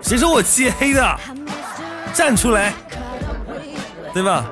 [0.00, 1.20] 谁说我漆黑的？
[2.14, 2.72] 站出来，
[4.14, 4.46] 对吧？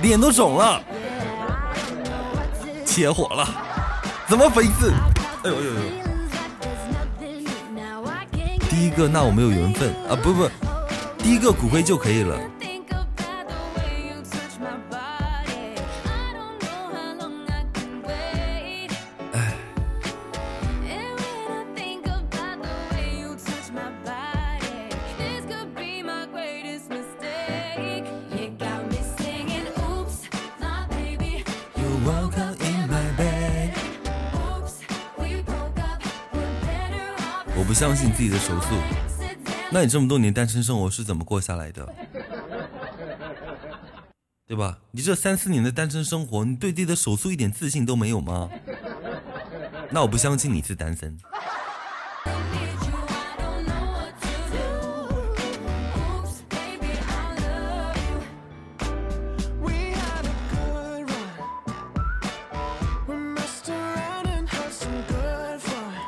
[0.00, 0.80] 脸都肿了，
[2.86, 3.48] 切火了，
[4.28, 4.92] 怎么回事？
[5.42, 6.01] 哎呦呦呦！
[8.92, 10.14] 个，那我没有缘分啊！
[10.14, 10.48] 不不，
[11.18, 12.38] 第一个骨灰就可以了。
[38.32, 38.74] 的手速，
[39.70, 41.86] 那你这么多年单身生活是怎么过下来的？
[44.46, 44.78] 对吧？
[44.90, 48.48] 你这三四年的单身生活，你对自己的手速一点自信都没有吗？
[49.90, 51.18] 那我不相信你是单身。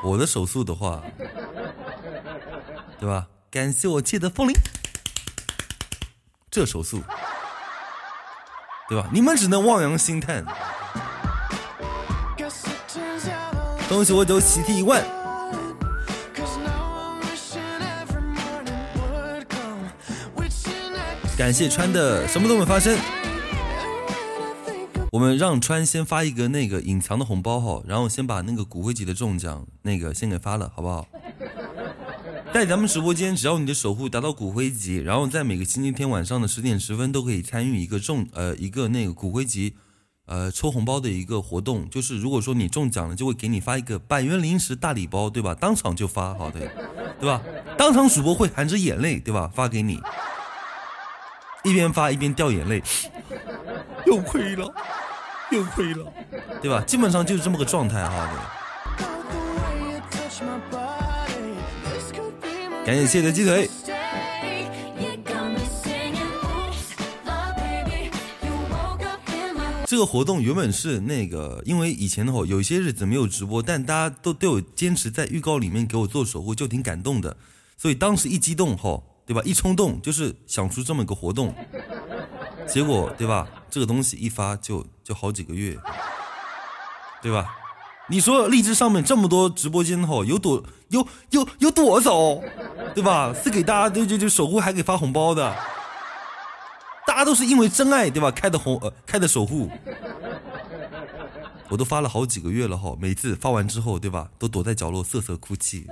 [0.03, 1.03] 我的手速的话。
[3.05, 3.27] 对吧？
[3.51, 4.55] 感谢我借的风铃，
[6.51, 7.03] 这手速，
[8.89, 9.07] 对吧？
[9.13, 10.43] 你们只能望洋兴叹。
[13.91, 15.05] 恭喜我走喜提一万，
[21.37, 22.99] 感谢川的什么都没发生。
[25.13, 31.07] 我们让川先发一个那个隐藏的红包哈，然后先把那个骨灰级的中奖那个先给发了，好不好？
[32.55, 39.75] 在咱们直播间，只要你的守护达到骨灰级，然后在每个星期天晚上的十点十分都可以参与一个中呃一个那个骨灰级，
[40.27, 41.91] 呃抽红包的一个活动。
[41.91, 45.53] 就是如果说你中奖了，就会给你发一个百元零食大礼包，对吧？
[45.53, 46.61] 当场就发，好的，
[47.19, 47.43] 对吧？
[47.77, 49.51] 当场主播会含着眼泪，对吧？
[49.53, 50.01] 发给你，
[51.65, 52.81] 一边发一边掉眼泪，
[54.07, 54.73] 又亏了，
[55.51, 56.07] 又亏了，
[56.63, 56.81] 对吧？
[56.87, 58.64] 基本上就是这么个状态哈，对。
[62.85, 63.71] 感谢谢的鸡腿。
[69.87, 77.35] 这个活动原本是那个，因为以前的话有一些日子没有直播，但大家都都有坚持在预告里面给我做守护，就挺感动的。
[77.79, 79.41] 所以当时一激动吼，对吧？
[79.45, 81.55] 一冲动就是想出这么一个活动，
[82.67, 83.49] 结果对吧？
[83.71, 85.79] 这个东西一发就就好几个月，
[87.23, 87.47] 对吧？
[88.11, 90.63] 你说荔枝上面这么多直播间吼，有多
[90.95, 92.41] 有有有多少，
[92.95, 93.35] 对吧？
[93.43, 95.53] 是给大家就就就守护，还给发红包的，
[97.05, 98.31] 大家都是因为真爱，对吧？
[98.31, 99.69] 开的红呃开的守护，
[101.69, 104.29] 我都发了好几个月了哈，每次发完之后，对吧？
[104.39, 105.89] 都躲在角落瑟瑟哭泣。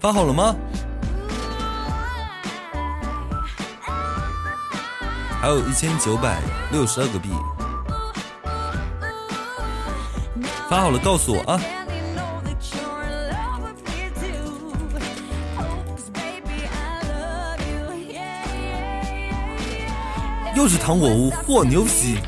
[0.00, 0.54] 发好了吗？
[5.40, 6.40] 还有一千九百
[6.72, 7.30] 六十二个币，
[10.68, 11.60] 发好了告诉我啊！
[20.56, 22.18] 又是糖果屋，嚯牛皮！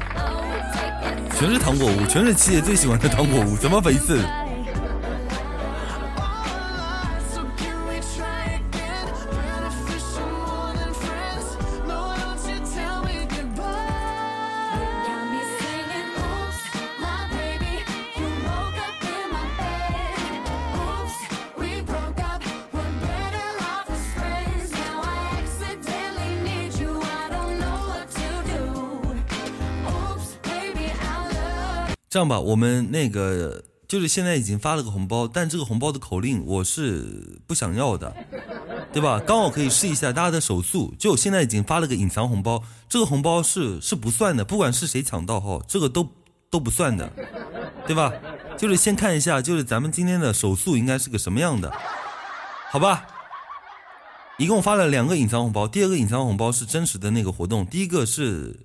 [1.37, 4.25] 全是糖果屋，全是七姐最喜欢的糖果屋，怎么回事？
[32.21, 38.14] 这样吧，我们那个就是现在已经发了个红包，但这个红包的口令我是不想要的，
[38.93, 39.18] 对吧？
[39.27, 40.95] 刚好可以试一下大家的手速。
[40.99, 46.07] 就现在已经发了个隐藏红包，这个红包是是不算的，不管是谁抢到哈，这个都
[46.51, 47.11] 都不算的，
[47.87, 48.12] 对吧？
[48.59, 51.73] 就是先看一下，就是咱们今天的手速应该是个什么样的，
[52.71, 53.07] 好吧？
[54.37, 58.61] 一共发了两个隐藏红包，第二个隐藏红包是真实的那个活动，第一个是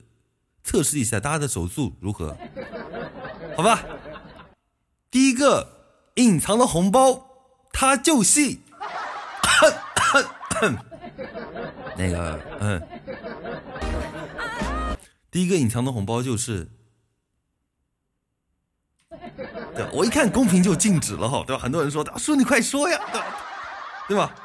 [0.62, 2.36] 测试一下大家的手速如何，
[3.56, 3.82] 好吧？
[5.10, 5.66] 第一个
[6.16, 7.26] 隐藏的红包，
[7.72, 8.40] 它就是
[11.98, 12.82] 那个嗯，
[15.32, 16.68] 第一个隐藏的红包就是，
[19.74, 21.62] 对我一看公屏就静止了哈，对吧？
[21.62, 23.26] 很多人说，叔你快说呀，对吧？
[24.10, 24.36] 对吧？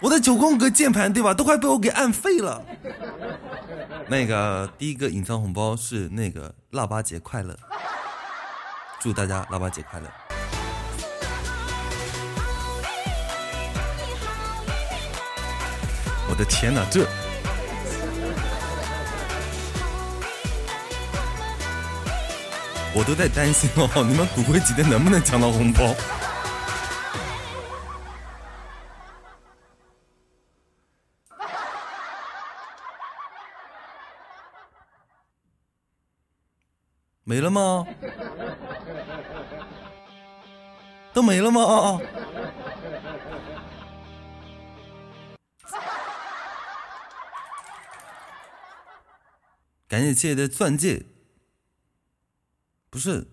[0.00, 2.64] 我的九宫格键盘对吧，都快被我给按废了。
[4.08, 7.54] 那个第一个隐藏红包是那个腊八节快乐，
[9.00, 10.10] 祝大家腊八节快乐。
[16.28, 17.06] 我的天哪，这
[22.94, 25.94] 我都在担心哦，你们骨灰级的能不能抢到红包？
[37.24, 37.86] 没了吗？
[41.18, 42.00] 都没了吗？
[49.88, 51.06] 感谢谢的钻戒，
[52.88, 53.26] 不是，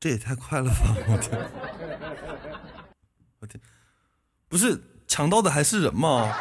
[0.00, 0.96] 这也太快了吧！
[1.06, 1.38] 我天。
[3.40, 3.60] 我天，
[4.48, 6.36] 不是抢到的还是人吗？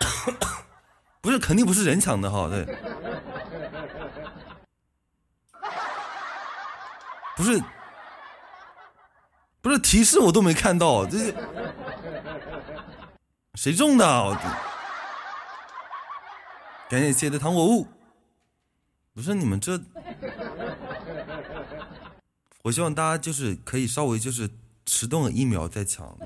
[1.20, 2.64] 不是，肯定不是人抢的哈，对。
[7.36, 7.62] 不是，
[9.60, 11.34] 不是提示我都没看到，这是
[13.54, 14.36] 谁中的？
[16.88, 17.86] 感谢谢的糖果物。
[19.14, 19.80] 不是你们这。
[22.62, 24.48] 我希望大家就是可以稍微就是
[24.86, 26.16] 迟钝一秒再抢，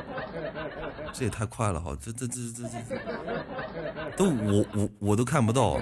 [1.12, 1.96] 这也太快了哈！
[2.00, 5.80] 这这这这这都我我我都看不到。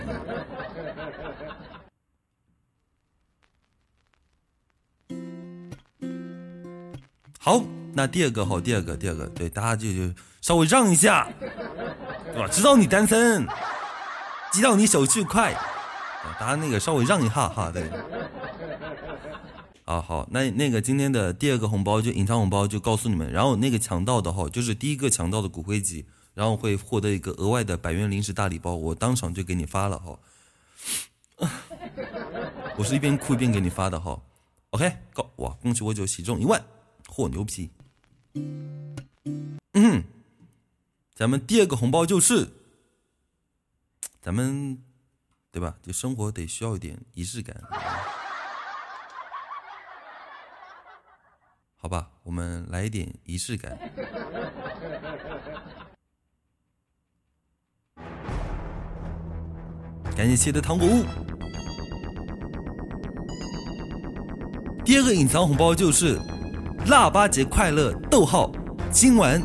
[7.41, 11.29] 好，那第二个好，第二个第二个，对大家就就稍微让一下，
[12.33, 12.49] 对吧？
[12.49, 13.47] 知道你单身，
[14.53, 15.53] 知道你手速快，
[16.39, 17.91] 大家那个稍微让一下哈，对。
[19.87, 30.19] 啊好，那那个今天的第二个红包就隐藏红包就告诉你们，然后那个抢到的哈，就是第一个抢到的骨灰级，然后会获得一个额外的百元零食大礼包，我当场就给你发了哈。
[32.77, 34.21] 我是一边哭一边给你发的哈。
[34.71, 36.65] OK，告哇，恭喜我就喜中一万，
[37.07, 37.71] 嚯牛皮。
[39.75, 40.03] 嗯，
[41.15, 42.49] 咱们第二个红包就是，
[44.21, 44.83] 咱们
[45.53, 45.77] 对吧？
[45.81, 47.63] 就生活得需要一点仪式感。
[51.87, 53.79] 好吧，我们来一点仪式感。
[60.17, 61.05] 感谢切的糖果屋。
[64.85, 66.19] 第二个隐藏红包就是
[66.89, 68.51] 腊八节快乐，逗号，
[68.91, 69.41] 今晚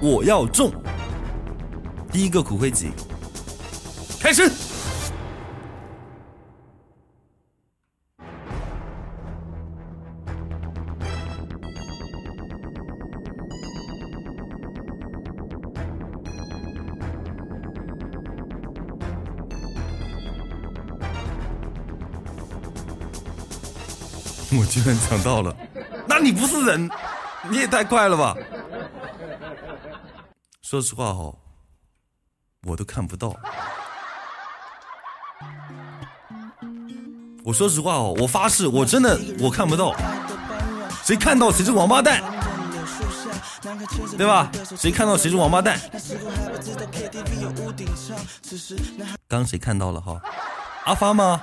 [0.00, 0.72] 我要中。
[2.10, 2.90] 第一个骨灰级，
[4.18, 4.71] 开始。
[24.72, 25.54] 居然抢到了，
[26.08, 26.90] 那你不是人，
[27.50, 28.34] 你也太快了吧！
[30.62, 31.30] 说实话哈，
[32.66, 33.36] 我都看不到。
[37.44, 39.94] 我说实话哦，我发誓，我真的我看不到。
[41.04, 42.22] 谁看到谁是王八蛋，
[44.16, 44.50] 对吧？
[44.78, 45.78] 谁看到谁是王八蛋。
[49.28, 50.18] 刚谁看到了哈？
[50.86, 51.42] 阿发吗？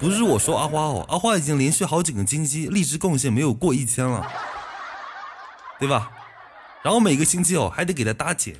[0.00, 4.26] 不是我说阿花哦，阿花已经连续好几个星期励志贡献没有过一千了，
[5.78, 6.10] 对吧？
[6.82, 8.56] 然后每个星期哦还得给他搭钱。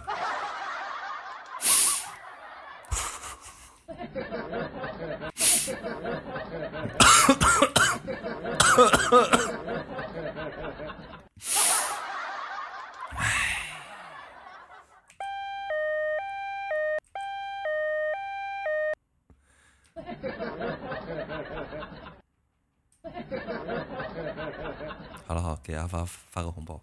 [25.27, 26.81] 好了好，给阿发发个红包。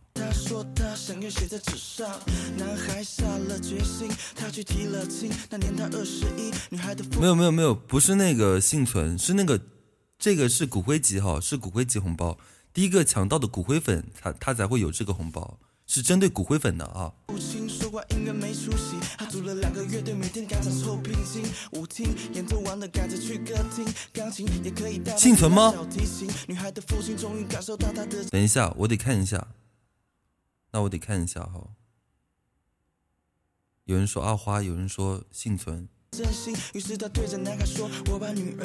[7.19, 9.61] 没有没有没有，不是那个幸存，是那个，
[10.17, 12.37] 这个是骨灰级哈，是骨灰级红包。
[12.73, 17.13] 第一个抢到的骨灰粉，他他才会有这个红包，是针对骨灰粉的啊。
[25.17, 25.73] 幸存吗？
[28.29, 29.47] 等一下，我得看一下。
[30.71, 31.69] 那我得看一下哈。
[33.85, 35.87] 有人说阿花，有人说幸存。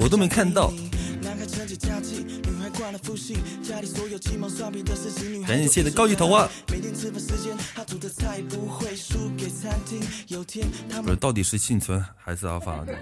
[0.01, 0.73] 我都没看到。
[5.47, 6.49] 感谢的高级头啊！
[11.03, 12.97] 不是，到底是幸存还是阿发的？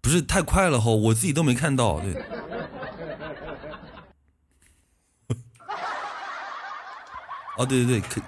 [0.00, 2.00] 不是太快了哈，我自己都没看到。
[2.00, 2.14] 对。
[7.58, 8.20] 哦，对对对，可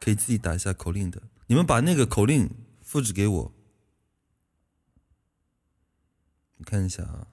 [0.00, 1.20] 可以自己打一下口令的。
[1.46, 2.48] 你们把那个口令。
[2.86, 3.52] 复制给我，
[6.54, 7.26] 你看一下啊。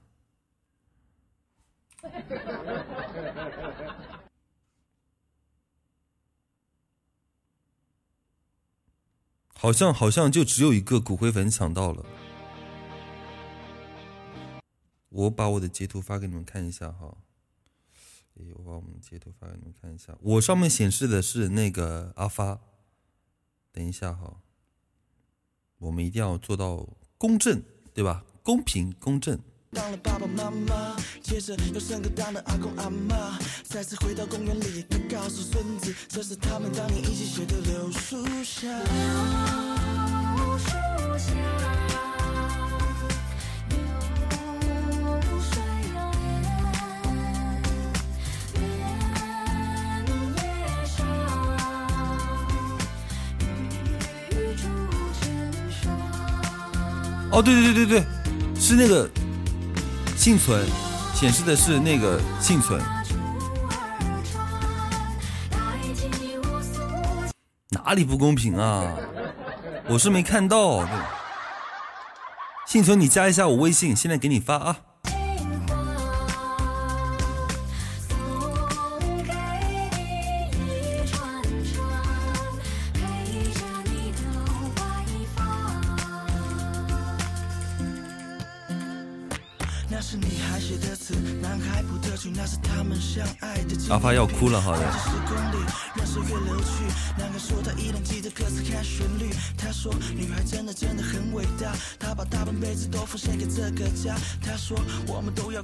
[9.54, 12.04] 好像好像就只有一个骨灰粉抢到了。
[15.10, 17.16] 我把我的截图发给你们看一下哈。
[18.39, 20.18] 哎，我把我们截图发给你们看一下。
[20.20, 22.60] 我上面显示的是那个阿发。
[23.72, 24.41] 等一下哈。
[25.84, 27.61] 我们一定要做到公正，
[27.93, 28.23] 对吧？
[28.41, 29.38] 公平公正。
[29.73, 38.69] 当了爸爸妈妈，接着又生个当了阿公阿妈，再次回到公园里，他告诉孙子，这是他们当年一起写的柳树下。
[40.38, 40.69] 柳树
[41.17, 41.82] 下。
[57.34, 58.05] 哦，对对对对对，
[58.61, 59.09] 是那个
[60.15, 60.63] 幸存，
[61.15, 62.79] 显示的是那个幸存，
[67.71, 68.86] 哪里不公平啊？
[69.88, 70.88] 我是没看到。
[72.67, 74.77] 幸存，你加一下我微信，现在给你发啊。
[94.04, 94.86] 发要哭了，好的。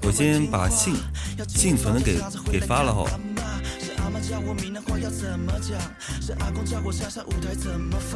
[0.01, 0.95] 我先把信
[1.49, 2.17] 幸存的给
[2.49, 3.05] 给发了哈。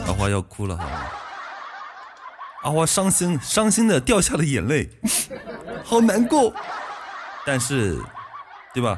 [0.08, 0.88] 阿花要哭了，好。
[2.64, 4.90] 阿花伤心伤心的掉下了眼泪，
[5.84, 6.54] 好难过。
[7.46, 8.02] 但是，
[8.74, 8.98] 对吧？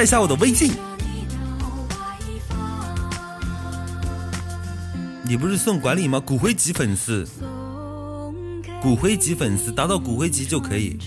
[0.00, 0.72] 加一下我的微信。
[5.22, 6.18] 你不是送管理吗？
[6.18, 7.28] 骨灰级粉丝，
[8.80, 10.98] 骨灰级粉丝，达到骨灰级就可以。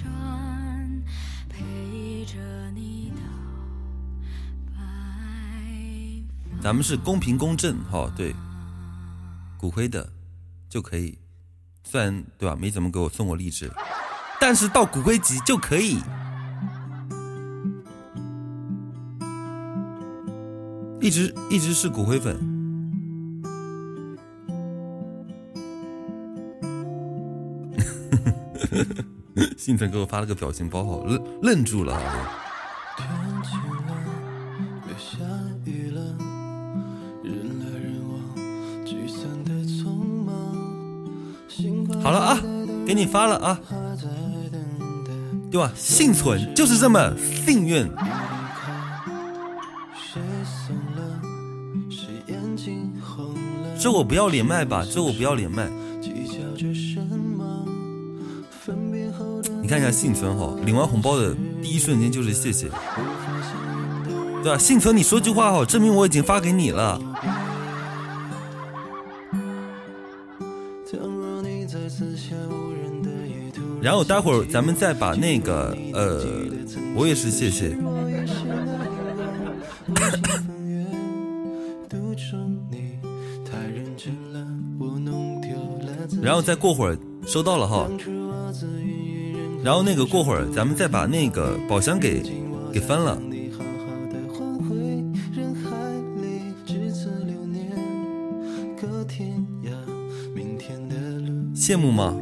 [6.62, 8.32] 咱们是公平公正，哈，对，
[9.58, 10.08] 骨灰的
[10.70, 11.18] 就可以，
[11.84, 13.72] 虽然对吧，没怎么给我送过荔枝，
[14.40, 16.00] 但是到骨灰级就可以。
[21.04, 22.34] 一直一直是骨灰粉，
[29.60, 32.00] 幸存给我发了个表情包，好愣愣住了。
[42.02, 42.42] 好了啊，
[42.86, 43.60] 给你发了啊，
[45.52, 45.70] 对吧？
[45.76, 47.86] 幸存就是这么幸运。
[53.84, 55.70] 这我不要连麦吧，这我不要连麦。
[59.62, 62.70] 你看一下幸存哈，领完红包的第一瞬间就是谢谢，
[64.42, 64.58] 对吧？
[64.58, 66.98] 幸存，你说句话哈，证明我已经发给你了。
[73.82, 76.26] 然后待会儿咱们再把那个呃，
[76.96, 77.76] 我也是谢谢。
[86.34, 87.88] 然后再过会儿收到了哈，
[89.64, 92.24] 然后那个过会儿咱们再把那个宝箱给
[92.74, 93.22] 给翻了。
[101.54, 102.16] 羡慕吗？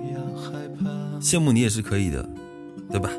[1.21, 2.29] 羡慕你也是可以的，
[2.89, 3.09] 对吧？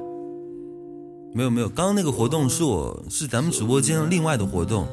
[1.33, 4.87] 没有没有，刚刚那个活动是我是咱们直播间另外的活动，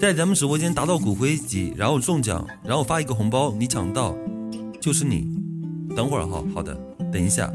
[0.00, 4.14] 在咱们直播间达到骨灰级，然后中奖，然后发一个红包，你抢到。
[4.84, 5.26] 就是你，
[5.96, 6.76] 等会儿哈，好的，
[7.10, 7.50] 等一下，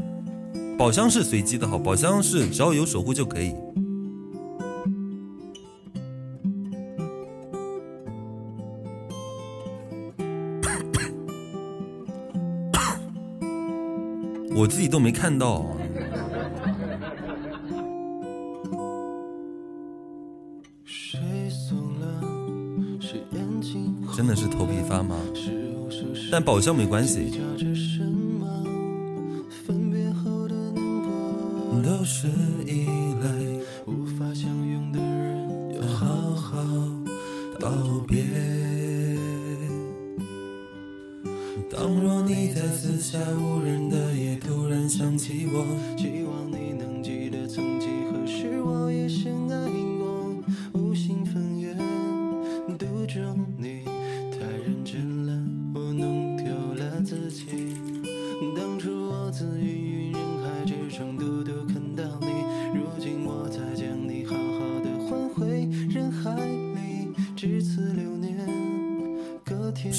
[0.76, 3.54] 宝箱是随机的哈，宝箱是只要有守护就可以。
[14.56, 15.64] 我自己都没看到，
[24.16, 25.14] 真的是头皮发麻。
[26.30, 27.32] 但宝箱没关系。
[31.82, 32.28] 都是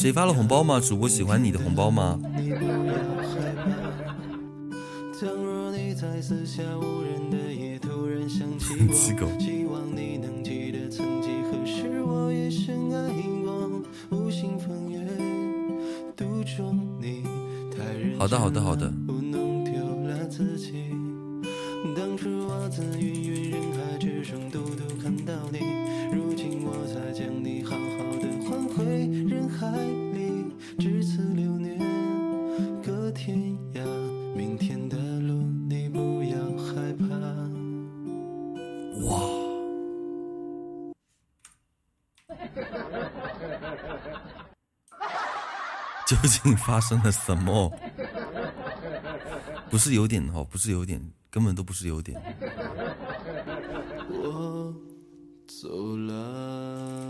[0.02, 0.80] 谁发了红包吗？
[0.80, 2.20] 主播喜欢你的红包吗？
[18.18, 18.92] 好的，好的，好的。
[46.28, 47.72] 竟发生了什么？
[49.70, 52.22] 不是有点哈，不是有点，根本都不是有点。
[54.10, 54.76] 我
[55.48, 57.10] 走了。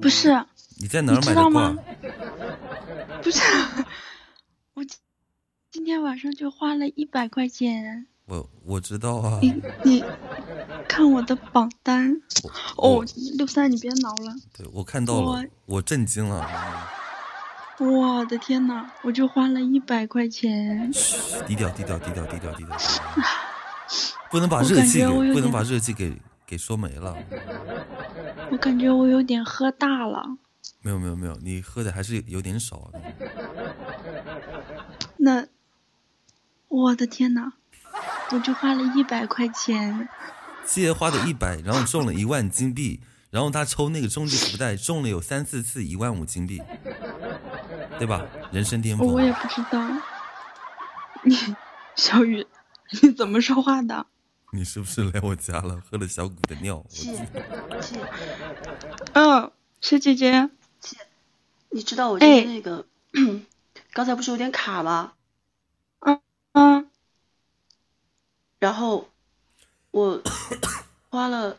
[0.00, 0.44] 不是。
[0.78, 1.76] 你在哪儿买的吗？
[3.22, 3.40] 不是，
[4.74, 4.84] 我
[5.70, 8.06] 今天晚上就花了一百块钱。
[8.26, 9.38] 我我知道啊。
[9.40, 10.04] 你你。
[10.88, 12.15] 看我的榜单
[12.76, 13.04] 哦，
[13.36, 14.34] 六三，你别挠了。
[14.56, 16.46] 对我看到了，我震惊了。
[17.78, 18.90] 我的天哪！
[19.02, 20.90] 我就花了一百块钱。
[21.46, 22.76] 低调低调低调低调低调。
[24.30, 26.16] 不能把热气给不能把热气给
[26.46, 27.14] 给说没了。
[28.50, 30.38] 我感觉我有点喝大了。
[30.80, 32.90] 没有没有没有，你喝的还是有点少。
[35.18, 35.46] 那，
[36.68, 37.52] 我的天哪！
[38.32, 40.08] 我就花了一百块钱。
[40.66, 43.00] 七爷花的一百，然后中了一万金币，
[43.30, 46.60] 然后他抽那个终极福袋中了有三四次一万五金币，
[47.98, 48.26] 对吧？
[48.50, 49.06] 人生巅峰。
[49.06, 49.80] 我也不知道。
[51.22, 51.36] 你
[51.94, 52.46] 小雨，
[53.02, 54.06] 你怎么说话的？
[54.52, 56.84] 你是不是来我家了，喝了小谷的尿？
[59.14, 59.50] 嗯，
[59.80, 60.50] 是姐姐。
[61.70, 62.86] 你知道我今天那个，
[63.92, 65.12] 刚才不是有点卡吗？
[66.00, 66.20] 嗯
[66.52, 66.90] 嗯。
[68.58, 69.08] 然后
[69.96, 70.20] 我
[71.08, 71.56] 花了，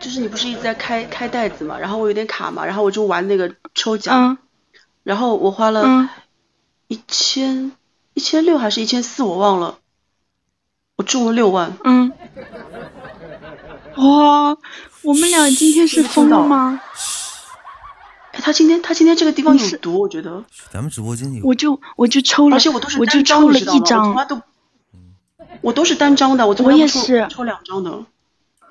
[0.00, 1.78] 就是你不是一直在开开袋子嘛？
[1.78, 4.38] 然后我有点卡嘛，然后我就玩那个抽奖，
[5.02, 6.08] 然后我花了
[6.86, 7.72] 一千
[8.14, 9.78] 一千六还是一千四，我忘了，
[10.96, 11.76] 我中了六万。
[11.84, 12.10] 嗯。
[13.96, 14.56] 哇，
[15.02, 16.80] 我们俩今天是疯了吗？
[18.32, 20.42] 哎，他今天他今天这个地方有毒，我觉得。
[20.70, 21.44] 咱们直播间有。
[21.44, 24.40] 我就我就抽了，而且我都是单张了一张，我都，
[25.60, 27.90] 我都是单张的，我我也是抽两张的。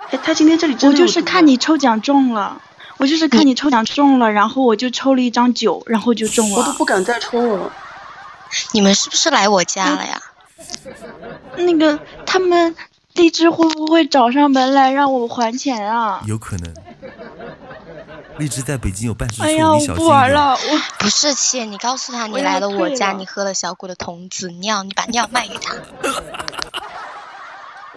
[0.09, 2.61] 哎，他今天这里我就是看你抽奖中了，
[2.97, 6.57] 我就是看你抽奖中了，然后我就抽了一张九，然后就中了。
[6.57, 7.71] 我都不敢再抽了。
[8.71, 10.21] 你们是不是来我家了呀？
[11.57, 12.75] 那个他们。
[13.13, 16.21] 荔枝会不会找上门来让我还钱啊？
[16.27, 16.71] 有可能。
[18.37, 25.73] 荔枝在北京有办事处，哎呀，我不玩了，我不是切，你告诉他你来了我家，你喝了小谷的童子尿，你把尿卖给他。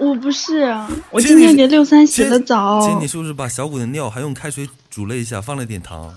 [0.00, 0.74] 我不是，
[1.10, 2.80] 我今天给六三洗的澡。
[2.80, 6.14] 姐，你是不是把小谷的尿还用开水煮了一下，放了点糖？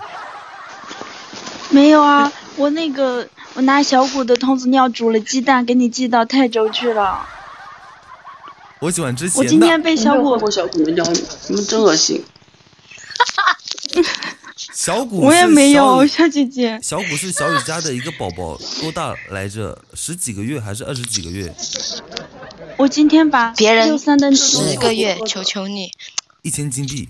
[1.70, 7.28] 没有啊，我那个我拿小谷的童子尿煮了鸡蛋，给你寄到泰州去了。
[8.80, 9.38] 我喜欢之前。
[9.38, 11.04] 我今天被小谷过小谷的尿，
[11.50, 12.24] 你们真恶心。
[14.56, 16.80] 小谷我也没有，小姐姐。
[16.82, 19.78] 小谷是小雨家的一个宝宝，多大来着？
[19.94, 21.54] 十几个月还是二十几个月？
[22.78, 23.98] 我今天把别人
[24.36, 25.92] 十个月，求求你。
[26.42, 27.10] 一千金币。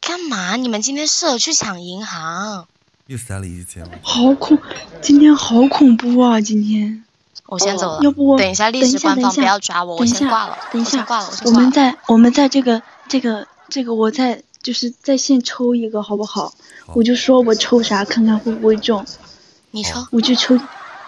[0.00, 0.56] 干嘛？
[0.56, 2.66] 你们今天适合去抢银行。
[3.06, 3.84] 又塞了一千。
[4.02, 4.58] 好恐，
[5.00, 6.40] 今天好恐怖啊！
[6.40, 7.04] 今天。
[7.46, 10.56] 我先走了，要不我等一下历史官方不要抓我，我先挂了。
[10.72, 16.54] 等一下，挂了，我们在我们在这个这个这个，我在就是在线抽一个好不好？
[16.94, 19.04] 我就说我抽啥，看看会不会中。
[19.70, 20.58] 你抽，我就抽，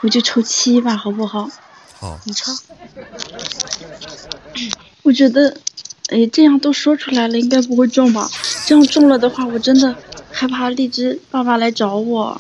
[0.03, 1.49] 我就抽七吧，好不好？
[2.05, 2.53] 好，你抽。
[5.03, 5.57] 我觉得，
[6.11, 8.29] 哎，这样都说出来了，应该不会中吧？
[8.67, 9.97] 这样中了的话，我真的
[10.31, 12.39] 害怕荔枝爸爸来找我。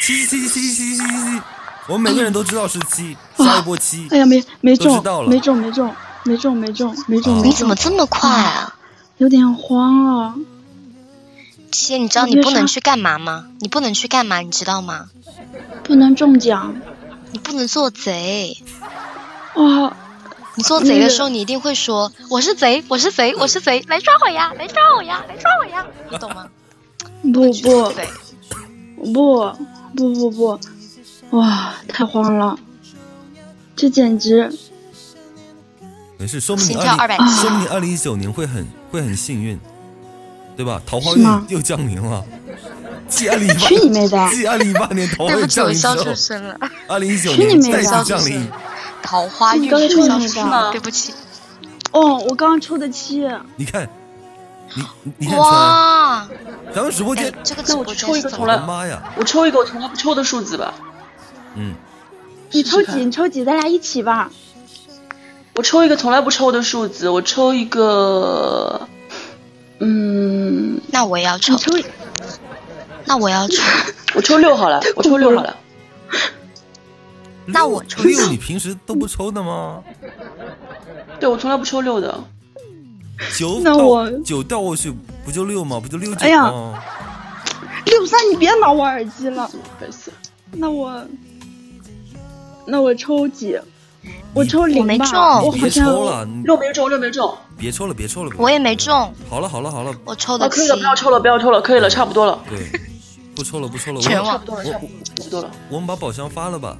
[0.00, 1.42] 七七七七七七七七。
[1.86, 4.08] 我们每个人都知道是七，下一波七。
[4.10, 4.94] 哎呀，没没中，
[5.28, 5.92] 没中，没中，
[6.24, 7.44] 没中，没中，没中。
[7.44, 8.74] 你怎么这么快啊？
[9.18, 10.34] 有点慌啊。
[11.70, 13.48] 七，你知道你不能去干嘛吗？
[13.60, 14.38] 你不能去干嘛？
[14.40, 15.10] 你知道吗？
[15.82, 16.74] 不能中奖。
[17.34, 18.56] 你不能做贼。
[19.56, 19.96] 哇！
[20.54, 26.48] 你做贼的时候，你一定会说：“我是贼，我是贼，我是贼，来抓我呀，来抓我呀，来抓我呀！” 你懂吗？
[27.22, 27.92] 不不
[29.12, 29.52] 不
[29.96, 30.60] 不不不。
[31.36, 32.56] 哇，太慌了！
[33.74, 34.48] 这简直……
[36.16, 39.58] 没事，说明你二零，说明你二零一九年会很会很幸运，
[40.56, 40.80] 对吧？
[40.86, 42.24] 桃花运又降临了。
[43.08, 44.28] 继二零一八，去你妹的！
[44.30, 45.96] 继二零一八年桃花运降临之后，
[46.88, 48.48] 二零一九年再次降临。
[49.02, 51.14] 桃花运刚抽的对不起。
[51.92, 53.20] 哦，我刚刚抽的七。
[53.56, 53.88] 你看，
[54.74, 54.84] 你
[55.18, 56.26] 你看，哇！
[56.74, 59.00] 咱们直播间，这个那我抽一个从来，妈呀！
[59.16, 60.74] 我抽一个我从来不抽的数字吧。
[61.54, 61.74] 嗯，
[62.50, 63.04] 你抽几？
[63.04, 63.44] 你抽几？
[63.44, 64.30] 咱俩一起吧。
[65.54, 68.88] 我抽一个从来不抽的数字，我抽一个，
[69.78, 71.56] 嗯，那我也要抽。
[71.56, 71.70] 抽。
[73.04, 73.62] 那我要抽。
[74.14, 75.56] 我抽六好了，我抽六好了。
[77.46, 79.82] 那我抽六，你平时都不抽的吗？
[81.20, 82.22] 对，我从来不抽六的。
[83.36, 84.92] 九，那我九掉过去
[85.24, 85.78] 不就六吗？
[85.80, 86.18] 不就六九吗？
[86.20, 86.52] 哎呀，
[87.86, 89.50] 六三，你别挠我耳机了。
[90.52, 91.04] 那我。
[92.66, 93.58] 那我抽几？
[94.32, 95.42] 我抽零吧。
[95.42, 97.36] 我别抽了，六没中，六没中。
[97.58, 98.30] 别抽了，别抽了。
[98.38, 99.12] 我也没中。
[99.28, 99.94] 好了，好了，好了。
[100.04, 100.48] 我抽的。
[100.48, 102.42] 可以了，不要抽了，不要抽了，可以了，差不多了。
[102.48, 102.58] 对，
[103.34, 104.00] 不抽了，不抽了。
[104.00, 105.50] 全差不多了，差不多了。
[105.68, 106.76] 我们把宝箱发了吧。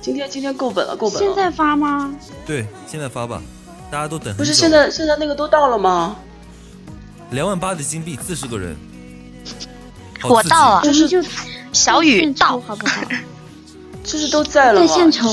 [0.00, 1.26] 今天今天够本了，够本了。
[1.26, 2.12] 现在发吗？
[2.46, 3.42] 对，现在发吧，
[3.90, 4.34] 大家都等。
[4.36, 6.16] 不是现在现在那个都到了吗？
[7.30, 8.76] 两万八的金币，四十个人。
[10.24, 11.22] 我到了，就是就
[11.72, 13.02] 小雨到，好不好？
[14.02, 15.28] 就是都在了在线抽，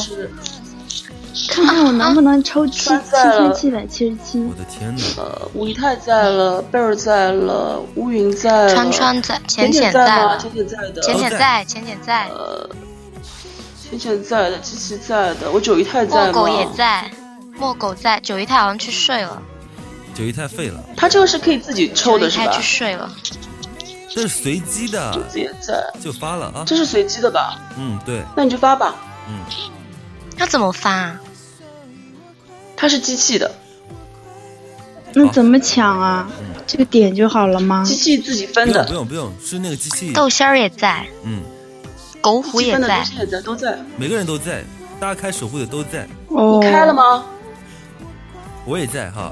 [1.49, 4.39] 看看我能不能抽七七千七百七十七。
[4.41, 5.03] 我的天哪！
[5.17, 12.69] 呃，武姨太在了，贝尔在了，乌云在了，川川在，浅浅在，浅浅在的，浅浅在，浅浅在，呃，
[13.89, 16.31] 浅浅在的，七七在的，我九姨太在吗？
[16.31, 17.11] 狗也在，
[17.57, 19.41] 墨狗在，九姨太好像去睡了。
[20.13, 20.81] 九姨太废了。
[20.95, 22.45] 他这个是可以自己抽的，是吧？
[22.45, 23.11] 九姨太去睡了。
[24.09, 25.11] 这是随机的。
[25.13, 25.83] 就也在。
[25.99, 26.63] 就发了啊。
[26.65, 27.59] 这是随机的吧？
[27.77, 28.23] 嗯，对。
[28.37, 28.95] 那你就发吧。
[29.27, 29.39] 嗯。
[30.37, 31.13] 要怎么发？
[32.75, 33.51] 它是机器的。
[35.13, 36.29] 那怎么抢啊？
[36.67, 37.83] 这个点就好了吗？
[37.85, 38.83] 机器自己分的。
[38.85, 40.11] 不用不用，是那个机器。
[40.11, 41.05] 豆仙儿也在。
[41.23, 41.41] 嗯。
[42.21, 43.05] 狗虎也在。
[43.17, 43.77] 也在，都在。
[43.97, 44.63] 每个人都在，
[44.99, 46.07] 大家开守护的都在。
[46.27, 46.59] 哦。
[46.61, 47.25] 你开了吗？
[48.67, 49.31] 我也在哈，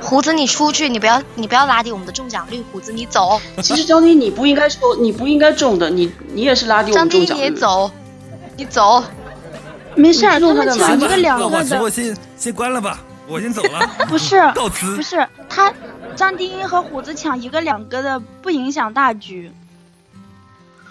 [0.00, 3.38] 胡子你出去，你不要你不要拉低我们的中奖率，胡子你走。
[3.62, 7.42] 其实张天你不应该抽，你不应该中的，你你也是拉低我们中奖率。
[7.42, 7.90] 张天你也走，
[8.56, 9.04] 你走，
[9.96, 11.82] 没事，他们抢一个两个的。
[11.82, 13.86] 我先先关了吧，我先走了。
[14.08, 14.96] 不是，告辞。
[14.96, 15.72] 不是他，
[16.16, 19.52] 张丁和虎子抢一个两个的，不影响大局。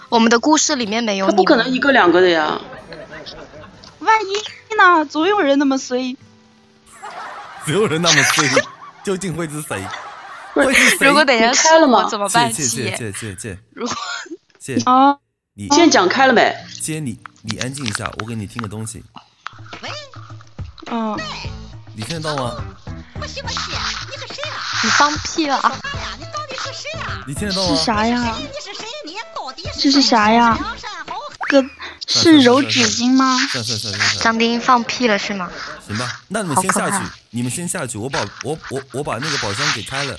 [0.08, 2.60] 我们的故事里面没有他不可能一个两个的呀。
[4.00, 5.04] 万一呢？
[5.06, 6.16] 总有人那么衰。
[7.64, 8.48] 总有人那么衰，
[9.04, 9.82] 究竟会是谁？
[10.54, 11.06] 会是谁？
[11.06, 12.08] 如果等下开了吗？
[12.08, 12.52] 怎么办？
[12.52, 13.58] 谢谢谢谢谢谢。
[13.72, 13.94] 如果
[14.58, 15.16] 谢啊，
[15.54, 16.54] 你现在讲开了没？
[16.80, 19.02] 接你，你安静一下，我给你听个东西。
[19.80, 19.90] 喂。
[20.90, 21.18] 嗯。
[21.94, 22.64] 你听得到吗？
[23.20, 23.60] 不行不行，
[24.08, 24.56] 你是谁啊？
[24.84, 25.56] 你放屁了！
[26.18, 27.24] 你到底是谁啊？
[27.26, 27.76] 你听得到吗？
[27.76, 28.36] 是啥呀？
[29.78, 30.56] 这是啥呀？
[31.48, 31.64] 哥。
[32.06, 33.36] 是揉纸巾吗？
[33.50, 34.22] 算算算算算。
[34.22, 35.50] 张丁放屁了是吗？
[35.86, 40.18] 行吧，那你们先下去，你们先下去，我把我我我把那个宝箱给开了，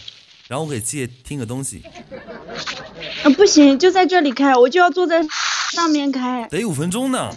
[0.53, 1.81] 然后我给借听个东西。
[3.23, 5.25] 啊，不行，就在这里开，我就要坐在
[5.71, 6.47] 上面开。
[6.51, 7.35] 得五分钟呢，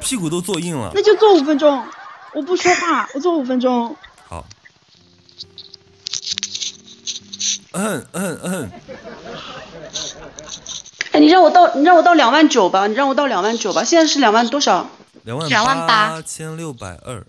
[0.00, 0.90] 屁股都坐硬了。
[0.96, 1.86] 那就坐五分钟，
[2.34, 3.94] 我不说话，我坐五分钟。
[4.26, 4.44] 好。
[7.70, 8.70] 嗯嗯嗯。
[11.12, 14.90] 哎，你让我到，你让我到两万九吧，你让我到两万九吧，现在是两万多少？
[15.22, 17.24] 两万八千六百二。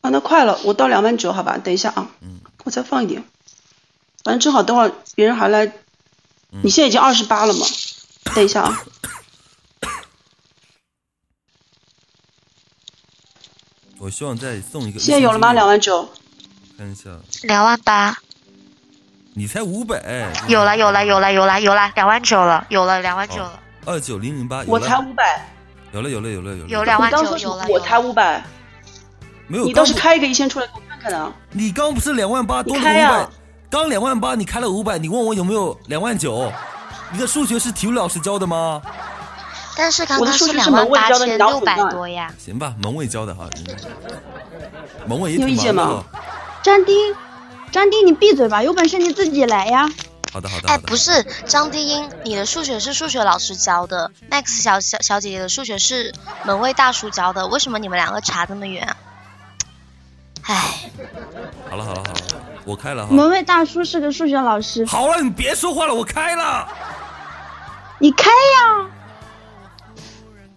[0.00, 3.24] 啊，那快了，我到两万九，好吧，等一下啊，嗯，我再放一点，
[4.24, 5.72] 反正正好等会儿别人还来，
[6.62, 7.66] 你现在已经二十八了嘛，
[8.34, 8.82] 等一下啊。
[13.98, 14.98] 我希望再送一个。
[14.98, 15.52] 现在有了吗？
[15.52, 16.08] 两万九。
[16.76, 17.10] 看一下。
[17.42, 18.18] 两万八。
[19.34, 23.60] 你才五百，有了有了有了有了有了两万九了，有了两万九了。
[23.84, 25.48] 二九零零八，我才五百，
[25.92, 26.68] 有了有了有了有了。
[26.68, 27.66] 有两万九，有了。
[27.68, 28.44] 我才五百，
[29.48, 29.64] 没有。
[29.64, 30.80] 你倒是开一个一千出来给我
[31.52, 33.28] 你刚不是两万八多了五百？
[33.70, 36.50] 刚两万八，你开了五百，你问我有没有两万九？
[37.12, 38.80] 你的数学是体育老师教的吗？
[39.76, 42.32] 但是刚刚是两万八千六百多呀。
[42.38, 43.48] 行吧，门卫教的哈。
[45.06, 46.04] 门卫也挺忙的。
[46.62, 46.96] 张丁。
[47.72, 48.62] 张丁，你闭嘴吧！
[48.62, 49.90] 有本事你自己来呀！
[50.32, 50.68] 好的，好的。
[50.68, 56.14] 哎，不是张丁英，你的数学是数学老师教的，Max 小小小姐姐的数学是
[56.44, 58.94] 门卫大叔教的，为什么你们两个差这么远？
[60.46, 60.90] 哎，
[61.70, 62.14] 好了好了好了，
[62.64, 63.06] 我开了。
[63.06, 64.84] 门卫大叔是个数学老师。
[64.86, 66.68] 好了，你别说话了，我开了。
[67.98, 68.90] 你开呀！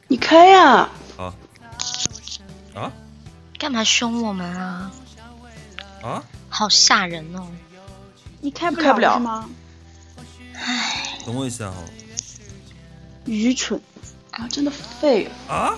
[0.08, 0.90] 你开呀！
[1.18, 1.34] 啊
[2.76, 2.92] 啊！
[3.58, 4.92] 干嘛凶我们啊？
[6.04, 6.24] 啊！
[6.50, 7.48] 好吓人哦！
[8.42, 9.50] 你开不开不了吗？
[10.54, 11.76] 唉，等我一下哈。
[13.26, 13.82] 愚蠢
[14.32, 14.48] 啊！
[14.50, 15.76] 真的废啊！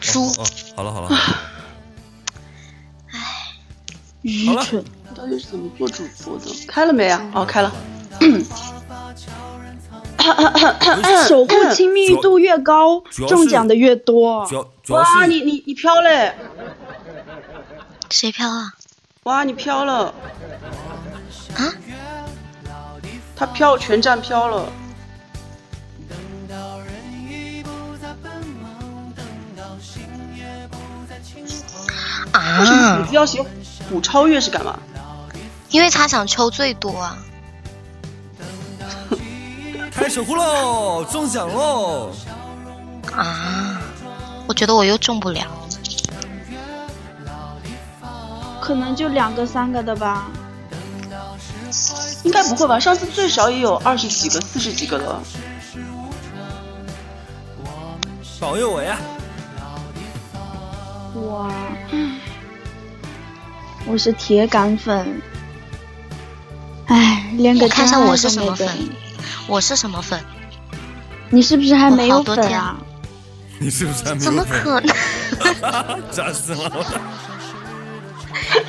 [0.00, 1.08] 猪哦，好了好了。
[4.28, 4.84] 唉，愚蠢！
[5.14, 6.44] 到底是怎么做主播的？
[6.66, 7.30] 开了没啊？
[7.34, 7.72] 哦，开了。
[11.26, 14.46] 守护亲密度越高，中奖的越多。
[14.88, 16.34] 哇，你你你飘嘞！
[18.10, 18.74] 谁飘啊？
[19.22, 20.14] 哇，你飘了！
[21.54, 21.72] 啊？
[23.34, 24.70] 他飘，全站飘了。
[32.32, 32.60] 啊？
[32.60, 33.42] 为什么虎子要写
[33.88, 34.78] 虎超越是干嘛？
[35.70, 37.18] 因为他想抽最多啊！
[39.92, 42.10] 开守护喽，中奖喽！
[43.14, 43.80] 啊？
[44.46, 45.46] 我觉得我又中不了。
[48.60, 50.30] 可能就两个三个的吧，
[52.22, 52.78] 应该不会吧？
[52.78, 55.22] 上次最少也有二十几个、四十几个了。
[58.40, 58.98] 保佑我呀！
[61.14, 61.50] 哇，
[63.88, 65.20] 我是铁杆粉。
[66.86, 68.68] 哎，连个看一下我是什么粉？
[69.46, 70.22] 我是什么粉？
[71.30, 72.76] 你是不是还没有粉啊？
[73.58, 74.34] 你是不是还没有粉？
[74.34, 76.02] 怎么可能？
[76.12, 76.70] 扎死了！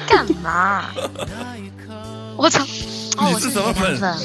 [0.08, 0.86] 干嘛？
[2.38, 2.66] 我操！
[2.66, 4.18] 你是什么粉？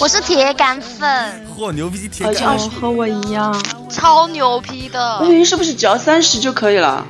[0.00, 1.46] 我是铁杆粉。
[1.56, 2.08] 嚯，牛逼！
[2.08, 3.56] 铁杆和我一样，
[3.88, 5.18] 超牛逼的。
[5.20, 7.06] 我以为是不是只要三十就可以了？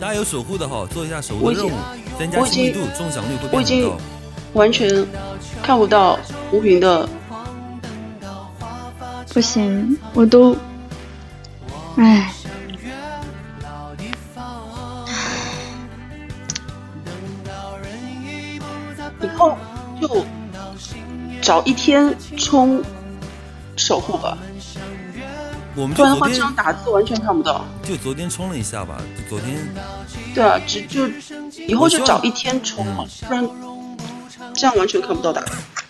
[0.00, 1.72] 大家有守护的哈，做一下守护任务，
[2.18, 3.96] 增加亲密度，中奖率会变高。
[4.52, 5.06] 完全
[5.62, 6.18] 看不到
[6.52, 7.08] 无云的，
[9.34, 10.56] 不行，我都，
[11.96, 12.32] 唉。
[19.20, 19.56] 以后
[20.00, 20.24] 就
[21.42, 22.80] 找一天冲
[23.76, 24.38] 守护吧。
[25.78, 27.64] 我们不然的话，这样打字完全看不到。
[27.84, 29.56] 就昨天冲了一下吧，就昨天。
[30.34, 31.06] 对啊，只就
[31.68, 33.48] 以后就找一天冲嘛，不然
[34.52, 35.40] 这样完全看不到打。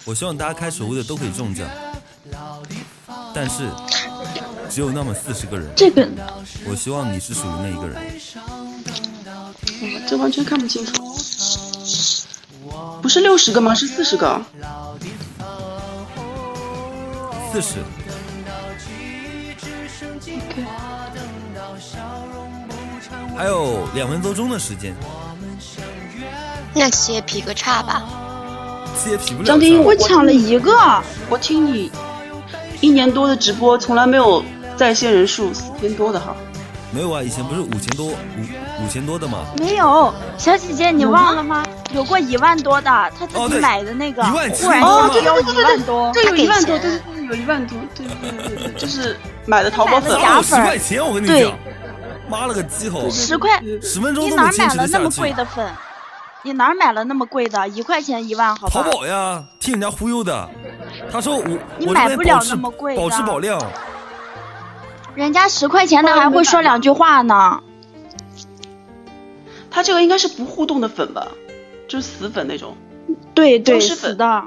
[0.04, 1.66] 我希望大家开守护的都可以中奖，
[3.34, 3.66] 但是
[4.68, 5.66] 只有那么四十个人。
[5.74, 6.06] 这个，
[6.68, 7.96] 我希望你是属于那一个人。
[10.06, 11.16] 这完全看不清楚。
[13.00, 13.74] 不是六十个吗？
[13.74, 14.38] 是四十个。
[17.50, 17.76] 四十。
[23.38, 24.92] 还有两分多钟的时间，
[26.74, 28.02] 那也劈个叉吧。
[29.08, 29.46] 也劈不了。
[29.46, 30.72] 张丁，我抢了一个。
[31.30, 31.88] 我听你
[32.80, 34.42] 一年多的直播，从来没有
[34.76, 36.34] 在线人数四千多的哈。
[36.90, 38.14] 没有啊，以前不是五千多五
[38.84, 39.44] 五千多的吗？
[39.58, 41.64] 没有，小姐姐你忘了吗？
[41.92, 44.82] 有过一万多的，他自己买的那个，突然
[45.12, 49.16] 就要一万多，这有一万多，对对对，有一万多，对对对对，就是
[49.46, 50.10] 买的淘宝粉，
[50.42, 51.52] 十块钱我跟你讲，
[52.28, 55.66] 妈了个鸡头，十块，十分钟你哪买了那么贵的粉？
[56.44, 57.68] 你哪买了那么贵的？
[57.68, 60.48] 一块钱一万，好淘宝呀，听人家忽悠的，
[61.10, 63.60] 他说我你买不了那么贵保质保量。
[65.14, 67.60] 人家十块钱的还会说两句话呢。
[69.70, 71.28] 他这个应该是不互动的粉吧，
[71.88, 72.76] 就是死粉那种。
[73.34, 74.44] 对对，死的。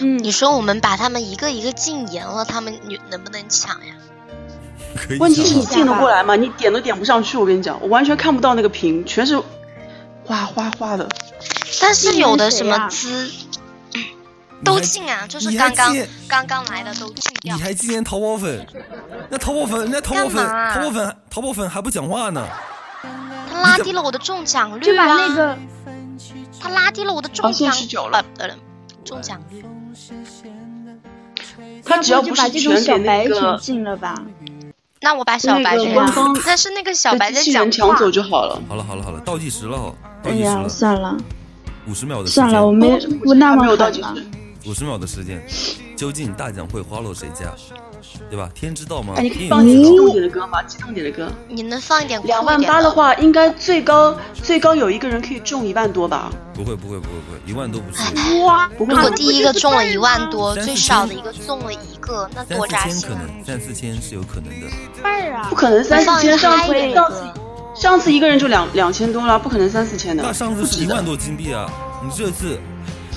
[0.00, 2.78] 嗯，你说我们把他们一个一个禁言了，他们
[3.10, 3.94] 能不能抢呀？
[5.18, 6.36] 问题是你进得过来吗？
[6.36, 9.38] 你点都点不上去，我跟你讲，我完全看不到那个屏，全是
[10.24, 11.08] 哗哗哗的。
[11.80, 13.30] 但是有的什么资。
[14.62, 15.96] 都进啊，就是刚刚
[16.28, 17.56] 刚刚来的都进掉。
[17.56, 18.66] 你还纪念淘宝粉？
[19.30, 22.46] 那淘宝粉，那淘宝粉，淘宝粉，淘宝粉还不讲话呢。
[23.50, 25.06] 他拉低了我的中奖率啊！
[25.06, 25.56] 那个，
[26.60, 27.74] 他拉低了我的中奖
[28.10, 28.22] 了，
[29.02, 29.64] 中奖率。
[31.82, 34.22] 他只要不是全给那个进了吧？
[35.02, 35.84] 那我把小白的，
[36.44, 37.70] 但是那个小白在讲话。
[37.70, 38.60] 抢走就好了。
[38.68, 39.94] 好了好了好了，倒计时了，
[40.24, 41.16] 哎呀，算了，
[41.88, 44.08] 五十秒的算了，我没我那么倒计时。
[44.66, 45.42] 五十秒的时间，
[45.96, 47.54] 究竟大奖会花落谁家？
[48.28, 48.50] 对吧？
[48.54, 49.14] 天知道吗？
[49.16, 50.62] 哎，你可以放点激动点的歌吗？
[50.62, 51.30] 激动点的歌。
[51.48, 52.20] 你能放一点？
[52.24, 56.30] 两万八的话，应该最高最高有一个人可以中一万多吧？
[56.54, 58.42] 不会不会不会不会，一万多不是。
[58.44, 58.70] 哇！
[58.78, 62.92] 如果第一个中了一万多，最少的一个中了一个，那多扎心。
[62.92, 64.66] 三四千可能，三四千是有可能的。
[65.02, 65.46] 二啊！
[65.48, 67.32] 不可能三四千，上次上次
[67.74, 70.22] 上次一个人就两两千多了，不可能三四千的。
[70.22, 71.70] 那上次是一万多金币啊！
[72.02, 72.58] 你这次。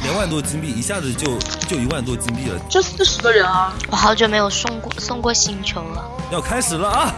[0.04, 2.60] 两万多金币，一下子就就一万多金币了。
[2.70, 3.74] 就四十个人啊！
[3.90, 6.04] 我好久没有送过送过星球了。
[6.30, 7.16] 要开始了啊！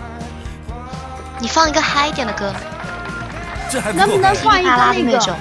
[1.40, 2.53] 你放一个嗨一点的歌。
[3.72, 5.36] 这还能不能放一个那个？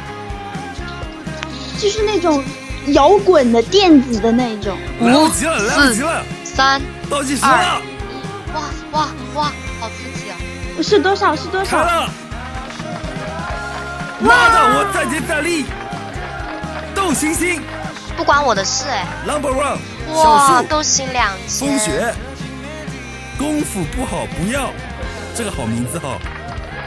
[1.79, 2.43] 就是那种
[2.89, 4.79] 摇滚的电子的那种。
[5.01, 6.23] 来不及了，来不及了！
[6.45, 6.81] 三、
[7.11, 7.83] 倒计时了！
[8.55, 8.63] 哇
[8.93, 9.53] 哇哇！
[9.81, 10.37] 好刺激啊！
[10.83, 11.37] 是多少？
[11.37, 11.77] 是多少？
[14.19, 14.79] 妈的！
[14.79, 15.67] 我再接再厉！
[17.05, 17.61] 斗星星，
[18.17, 19.07] 不关我的事哎。
[19.27, 19.77] Number one，
[20.15, 21.69] 哇，斗星两千。
[21.69, 22.15] 风雪，
[23.37, 24.71] 功夫不好不要，
[25.35, 26.19] 这个好名字哈，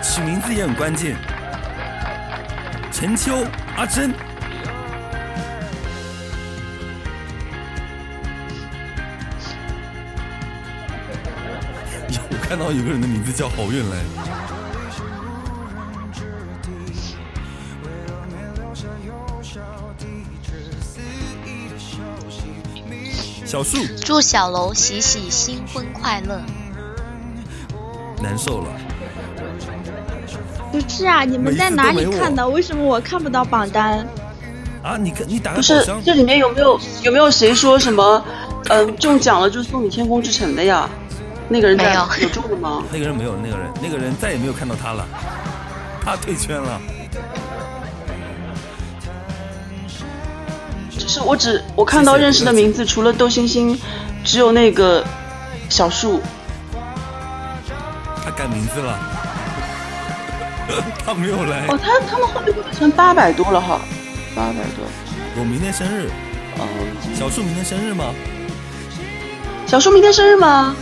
[0.01, 1.15] 取名字也很关键。
[2.91, 3.45] 陈秋，
[3.75, 4.11] 阿珍。
[12.09, 13.97] 我看到有个人的名字叫好运来。
[23.47, 26.41] 小树，祝小楼喜喜新婚快乐。
[28.21, 28.67] 难受了。
[30.69, 32.45] 不是啊，你们在哪里看的？
[32.49, 34.05] 为什么我看不到榜单？
[34.83, 38.21] 啊，你看你打不是这里面有没有有没有谁说什么？
[38.67, 40.89] 嗯，中奖了就送你天空之城的呀？
[41.47, 42.83] 那个人没有有中的吗？
[42.91, 45.07] 那个人没有，那个人那个人再也没有看到他了，
[46.03, 46.81] 他退圈了。
[51.17, 53.77] 是我只我看到认识的名字，除了窦星星，
[54.23, 55.03] 只有那个
[55.69, 56.21] 小树。
[58.23, 58.99] 他改名字了，
[61.03, 61.65] 他没有来。
[61.67, 63.81] 哦，他他们后面成八百多了哈，
[64.35, 64.85] 八百多。
[65.37, 66.09] 我明天生日。
[66.57, 66.67] 哦。
[67.15, 68.05] 小树明天生日吗？
[69.65, 70.75] 小树明天生日吗？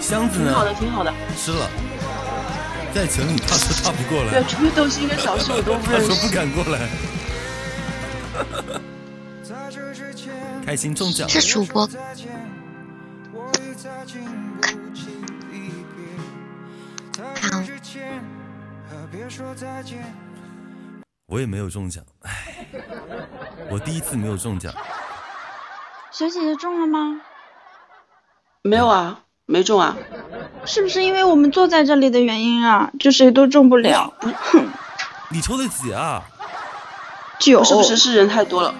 [0.00, 0.50] 箱子呢？
[0.50, 1.12] 挺好的，挺好的。
[1.36, 1.68] 吃了，
[2.94, 4.30] 在群里他说他不过来。
[4.32, 6.08] 对，除了豆心跟小树我都不认识。
[6.08, 6.88] 他 说不敢过来。
[10.66, 11.28] 开心中奖。
[11.28, 11.88] 是主播。
[21.26, 22.66] 我也没有中奖，唉，
[23.70, 24.72] 我第一次没有中奖。
[26.10, 27.20] 小姐姐中了吗？
[28.62, 29.20] 没有啊，
[29.50, 29.96] 没中啊。
[30.66, 32.90] 是不是因为我们坐在这里的原因啊？
[33.00, 34.12] 就谁都中不了。
[34.20, 34.66] 哼，
[35.32, 36.22] 你抽的几啊？
[37.38, 37.64] 九。
[37.64, 38.74] 是不是是人太多了？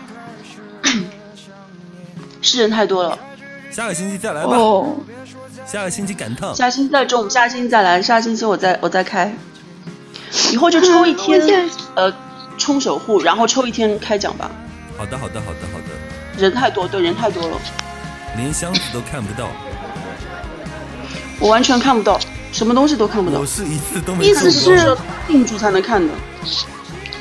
[2.43, 3.19] 是人太多了。
[3.71, 4.55] 下个星期再来吧。
[4.55, 4.97] 哦。
[5.67, 6.55] 下个星期赶趟。
[6.55, 9.35] 下星期再中，下星期再来，下星期我再我再开。
[10.53, 12.13] 以后就抽一天，呃。
[12.59, 14.51] 充守护，然后抽一天开奖吧。
[14.99, 16.43] 好的，好的，好的，好的。
[16.43, 17.57] 人太多，对，人太多了，
[18.37, 19.47] 连箱子都看不到。
[21.41, 22.19] 我完全看不到，
[22.53, 23.41] 什么东西都看不到。
[23.41, 24.25] 我是一次都没。
[24.25, 24.97] 意思是
[25.27, 26.13] 定住才能看的。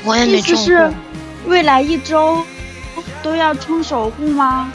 [0.04, 0.54] 我也没中。
[0.54, 0.92] 意思是
[1.46, 2.44] 未来一周
[3.22, 4.72] 都要冲守护吗？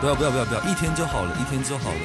[0.00, 1.96] 不要不要不要不要，一天就好了，一天就好了。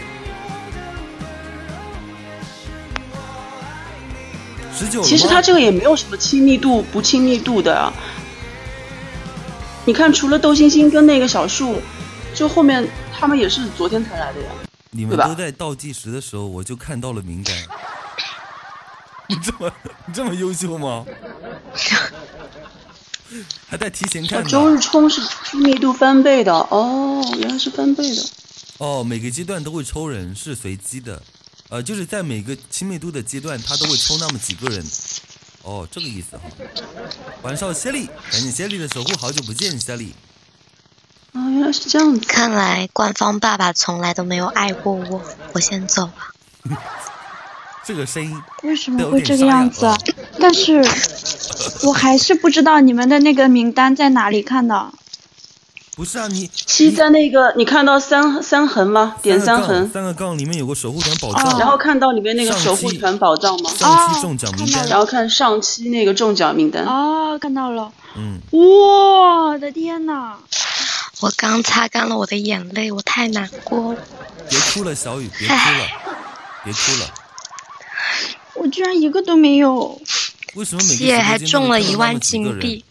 [5.04, 7.92] 其实他这个也没有什么亲密度不亲密度的啊。
[9.86, 11.82] 你看，除了豆星星跟那个小树，
[12.36, 14.48] 就后面他们也是昨天才来的呀。
[14.92, 17.56] 你们都在倒计时的时候，我就看到了名单。
[19.30, 19.72] 你这么
[20.06, 21.06] 你这么优秀吗？
[23.68, 24.42] 还在提前看。
[24.48, 28.26] 周日冲是亲密度翻倍的哦，原来是翻倍的。
[28.78, 31.22] 哦，每个阶段都会抽人，是随机的。
[31.68, 34.82] 呃，就是在每个亲密度的阶段，他都会抽那么几个人。
[35.64, 36.44] 哦，这个意思哈。
[37.42, 40.16] 晚上谢丽，感谢谢丽的守护，好久不见，谢丽。
[41.38, 42.26] 哦，原来是这样子。
[42.28, 45.22] 看来官方爸爸从来都没有爱过我，
[45.54, 46.78] 我先走了。
[47.86, 49.86] 这个声音为什么会这个样子？
[49.86, 49.96] 啊
[50.40, 50.84] 但是，
[51.84, 54.92] 我还是不知道你们的那个名单在哪里看的。
[55.96, 59.16] 不是啊，你七在那个，你看到三三横吗？
[59.22, 63.70] 点三横，三个杠里面有个守护团宝藏，然后看到里面那个守护团宝藏吗？
[63.76, 66.86] 上期中奖名单，然后看上期那个中奖名单。
[66.86, 67.92] 哦，看到了。
[68.16, 68.38] 嗯。
[68.52, 70.38] 我的天哪！
[71.20, 74.02] 我刚擦干了我的眼泪，我太难过了。
[74.50, 75.88] 别哭了，小雨，别哭了，
[76.64, 77.14] 别哭了。
[78.54, 80.00] 我居然一个都没有。
[80.54, 82.84] 为什么每个还中了一万金币？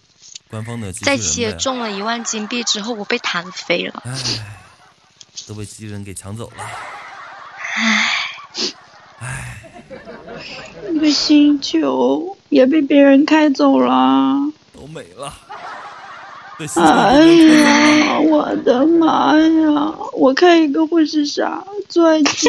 [0.48, 4.02] 官方的在企业中了一万金币之后，我被弹飞了。
[4.04, 4.14] 唉，
[5.46, 6.64] 都被机器人给抢走了。
[7.74, 8.10] 唉，
[9.20, 9.58] 唉，
[10.90, 14.36] 那个星球也被别人开走了。
[14.72, 15.32] 都没了。
[16.58, 19.94] 哎呀，我的妈呀！
[20.14, 21.62] 我看一个会是啥？
[21.88, 22.48] 钻戒。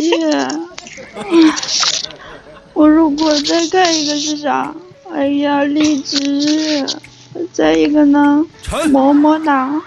[2.73, 4.73] 我如果再看一个是啥？
[5.11, 6.85] 哎呀，荔枝。
[7.51, 8.45] 再一个呢，
[8.89, 9.81] 么么哒。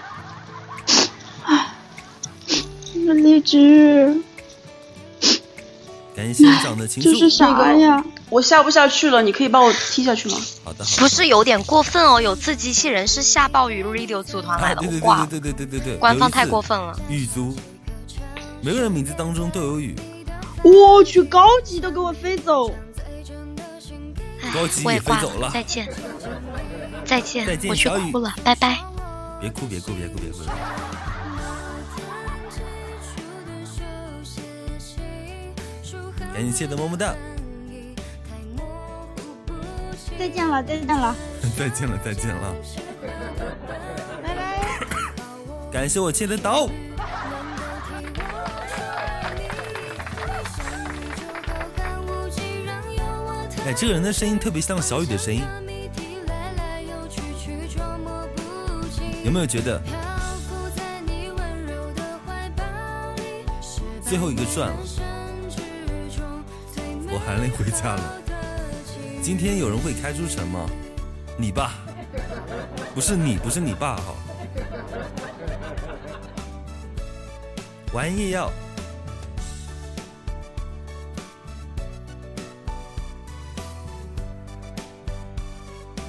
[1.43, 1.73] 哎，
[3.05, 4.21] 那荔枝。
[6.15, 8.05] 感谢长的情这是啥呀？
[8.31, 10.37] 我下不下去了，你可以把我踢下去吗？
[10.63, 10.85] 好的。
[10.97, 12.21] 不是有点过分哦？
[12.21, 15.25] 有次机器人是下暴雨 radio 组团来的，哇！
[15.25, 16.97] 对对对对对对，官方太过分了。
[17.09, 17.53] 雨族，
[18.61, 19.93] 每个人名字当中都有雨。
[20.63, 22.73] 我去，高级都给我飞走。
[24.53, 25.89] 高级也飞走了，再见。
[27.03, 28.79] 再见，我去哭了，拜拜。
[29.41, 30.39] 别哭，别哭，别哭，别哭。
[36.33, 37.13] 感谢的么么哒。
[40.17, 41.15] 再见了，再见了。
[41.57, 42.55] 再见了，再见了。
[44.23, 44.59] 拜拜。
[45.71, 46.69] 感谢我切的刀。
[53.65, 55.43] 哎，这个人的声音特别像小雨的声音。
[59.23, 59.79] 有没有觉得
[64.03, 64.77] 最后一个转了？
[67.13, 68.20] 我含泪回家了。
[69.21, 70.67] 今天有人会开出什么？
[71.37, 71.73] 你爸？
[72.95, 74.15] 不是你，不是你爸哈。
[77.93, 78.51] 玩夜药。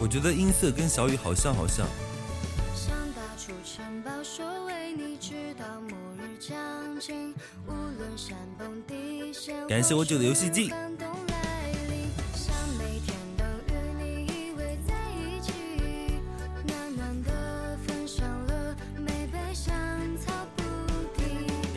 [0.00, 1.86] 我觉得音色跟小雨好像，好像。
[9.68, 10.72] 感谢我九的游戏机。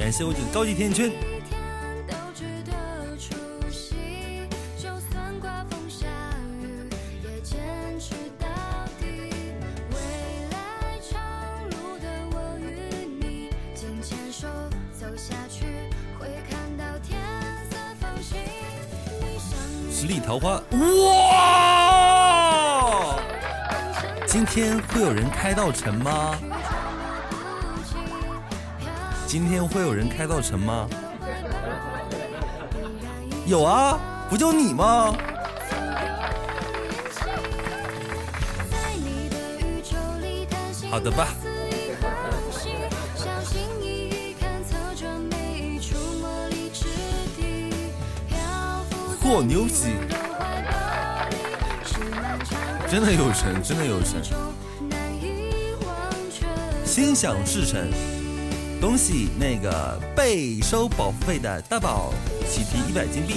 [0.06, 1.10] 感谢我的高级甜甜圈
[1.50, 1.60] 天
[2.08, 3.18] 都值得
[24.88, 26.38] 会有人开到城吗？
[29.28, 30.88] 今天会有人开到城吗？
[33.46, 34.00] 有啊，
[34.30, 35.16] 不就你吗？
[40.90, 41.28] 好的吧。
[49.22, 49.96] 嚯，牛逼！
[52.90, 54.22] 真的有神，真的有神！
[56.86, 57.92] 心想事成，
[58.82, 62.14] 恭喜那个被收保护费的大宝
[62.48, 63.36] 喜提一百金币。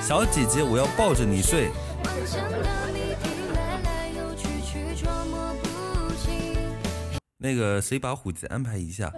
[0.00, 1.70] 小姐姐，我要抱着你睡。
[7.36, 9.12] 那个，谁把虎子安排一下？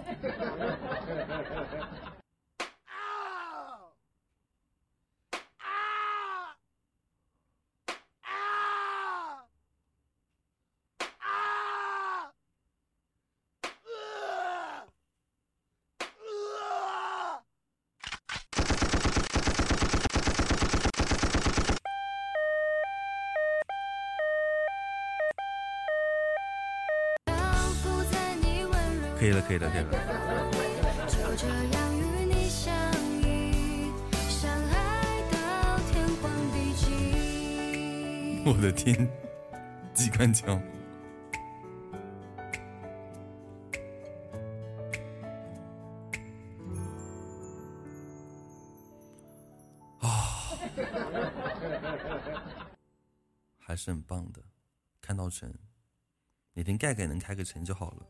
[29.51, 29.99] 可以了，可以了，可以了。
[38.45, 39.09] 我的天，
[39.93, 40.55] 机关枪！
[49.99, 50.57] 啊，
[53.59, 54.41] 还是很棒的，
[55.01, 55.53] 看到城，
[56.53, 58.07] 哪天盖盖能开个城就好了。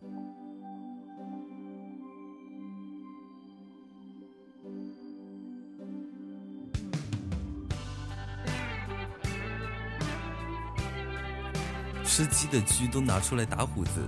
[12.13, 14.01] 吃鸡的鸡都拿出来打虎子。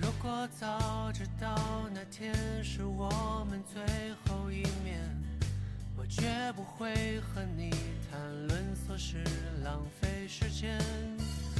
[0.00, 1.54] 如果早知道
[1.92, 2.34] 那天
[2.64, 3.82] 是我们最
[4.24, 4.98] 后一面，
[5.94, 6.22] 我绝
[6.56, 7.68] 不会和你
[8.10, 8.18] 谈
[8.48, 9.22] 论琐事，
[9.62, 10.80] 浪费时间。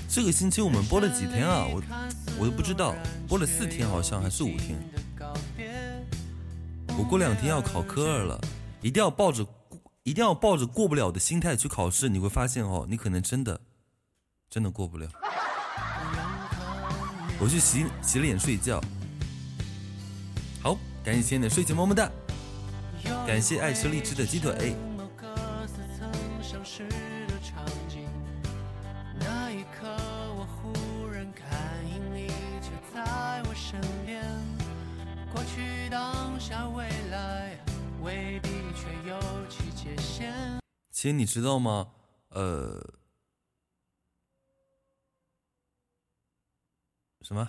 [0.08, 1.66] 这个星期我们播了几天啊？
[1.66, 1.82] 我
[2.40, 2.94] 我都不知道，
[3.28, 4.78] 播了四天好像还是五天。
[6.98, 8.40] 我过两天要考科二了，
[8.80, 9.46] 一定要抱着。
[10.06, 13.60] 一定要抱着过不了的心态去考试，你会发现哦，你可能真的，
[14.48, 15.08] 真的过不了。
[17.40, 18.80] 我去洗洗脸睡觉。
[20.62, 22.08] 好，感谢你的睡前么么哒，
[23.26, 24.76] 感谢爱吃荔枝的鸡腿。
[40.96, 41.88] 其实你知道吗？
[42.30, 42.82] 呃，
[47.20, 47.46] 什么？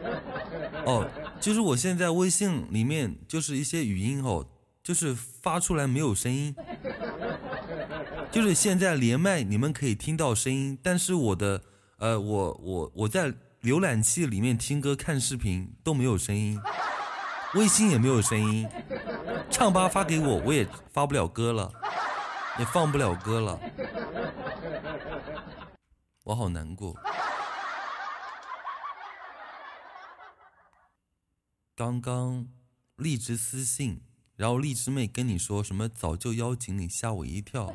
[0.86, 1.06] 哦，
[1.38, 4.48] 就是我现在微信里面就是一些语音哦，
[4.82, 6.56] 就是发出来没有声音，
[8.32, 11.62] 就是现在连麦你们可以听到声音，但是我的
[11.98, 13.30] 呃，我我我在
[13.60, 16.58] 浏览器里面听歌看视频都没有声音，
[17.56, 18.66] 微信也没有声音，
[19.50, 21.70] 唱吧发给我我也发不了歌了。
[22.60, 23.58] 也放不了歌了，
[26.24, 26.94] 我好难过。
[31.74, 32.46] 刚刚
[32.96, 34.02] 荔枝私信，
[34.36, 35.88] 然后荔枝妹跟你说什么？
[35.88, 37.74] 早就邀请你，吓我一跳。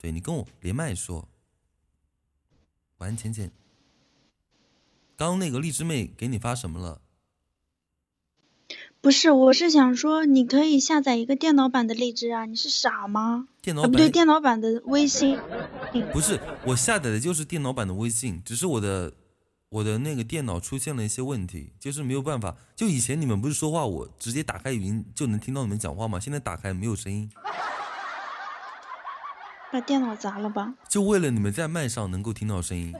[0.00, 1.28] 对你跟我连麦说，
[2.96, 3.52] 晚安浅浅。
[5.16, 7.00] 刚那个荔枝妹给你发什么了？
[9.06, 12.44] 不是，我是想说，你可以下载一个电脑版的荔枝啊！
[12.44, 13.46] 你是傻吗？
[13.62, 15.38] 电脑版不对，电脑版的微信。
[16.12, 19.12] 不是，我下载的就是电脑版的微信，只是我的
[19.68, 22.56] 我的那个电脑出现了一些问题，就是没有办法。
[22.74, 26.18] 就以前你们不是说话，我直接打开语音就能听到你们讲话吗？
[26.18, 27.30] 现在打开没有声音。
[29.70, 30.74] 把电脑砸了吧？
[30.88, 32.92] 就为了你们在麦上能够听到声音，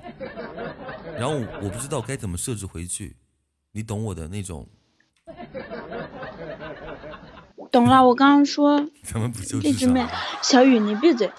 [1.19, 3.17] 然后我不知道该怎么设置回去，
[3.73, 4.69] 你懂我的那种。
[7.71, 8.81] 懂了，我刚刚说，
[9.63, 10.07] 荔枝妹，
[10.43, 11.31] 小雨你闭嘴，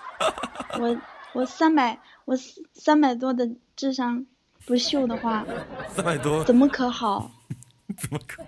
[0.80, 0.98] 我
[1.34, 2.36] 我三百我
[2.74, 4.26] 三百多的智商
[4.66, 5.46] 不秀的话，
[5.90, 7.32] 三百多怎么可好？
[7.98, 8.44] 怎么可？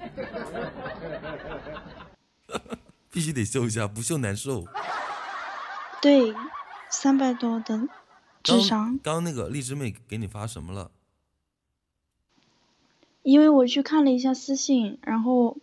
[3.12, 4.66] 必须得秀一下，不秀难受。
[6.02, 6.34] 对，
[6.90, 7.88] 三百多的
[8.44, 9.00] 智商。
[9.04, 10.92] 刚刚那个荔枝妹给你发什么了？
[13.24, 15.58] 因为我去看了一下私信，然后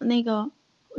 [0.00, 0.50] 那个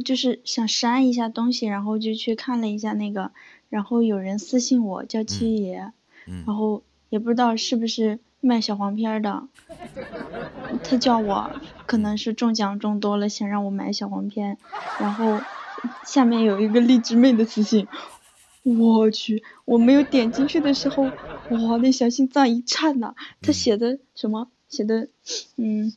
[0.03, 3.31] 就是想删一下东西，然后就去看了一下那个，
[3.69, 5.91] 然后有人私信我叫七爷，
[6.45, 9.47] 然后也不知道是不是卖小黄片的，
[10.83, 11.51] 他叫我
[11.85, 14.57] 可能是中奖中多了，想让我买小黄片，
[14.99, 15.39] 然后
[16.05, 17.87] 下面有一个荔枝妹的私信。
[18.63, 23.15] 我去，我没有点进去的时候，哇，那小心脏一颤呐！
[23.41, 24.49] 他写的什么？
[24.67, 25.07] 写的，
[25.55, 25.93] 嗯，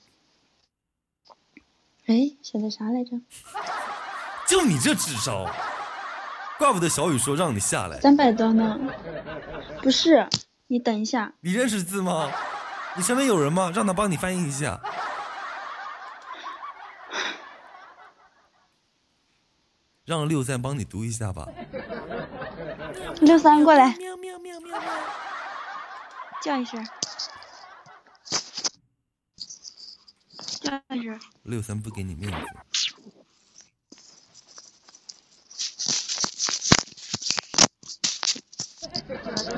[2.07, 3.21] 哎，写的啥来着？
[4.51, 5.47] 就你这智商，
[6.59, 8.01] 怪不得小雨说让你下来。
[8.01, 8.77] 三百多呢？
[9.81, 10.29] 不是，
[10.67, 11.33] 你等一下。
[11.41, 12.29] 你认识字吗？
[12.97, 13.71] 你身边有人吗？
[13.73, 14.81] 让他帮你翻译一下。
[20.05, 21.47] 让六三帮你读一下吧。
[23.21, 23.95] 六三过来，
[26.43, 26.85] 叫一声，
[30.61, 31.21] 叫一声。
[31.45, 32.39] 六三不给你面子。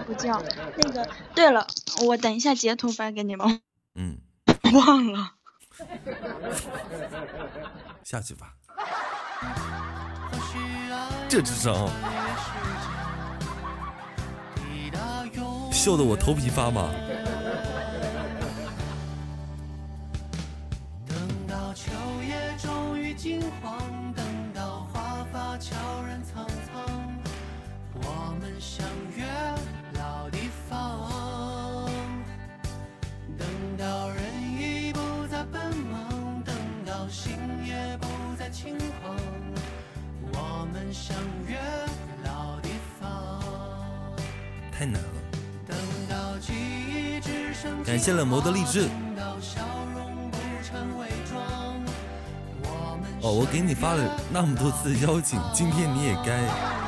[0.07, 0.43] 不叫
[0.77, 1.09] 那个。
[1.35, 1.67] 对了，
[2.07, 3.61] 我等一下截图发给你们。
[3.95, 4.19] 嗯。
[4.73, 5.33] 忘了。
[8.03, 8.55] 下去吧。
[11.29, 11.89] 这智商。
[15.73, 16.91] 秀的我头皮发麻。
[47.93, 48.89] 感谢冷漠的励志。
[53.21, 56.82] 哦，我给你发了那么多次邀请，今天你也该。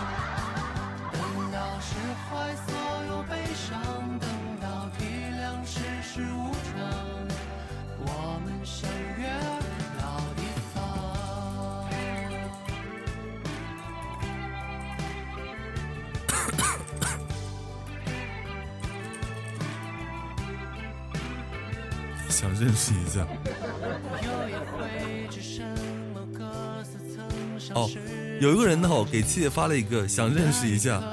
[29.15, 30.99] 给七姐发了一个想认识一下。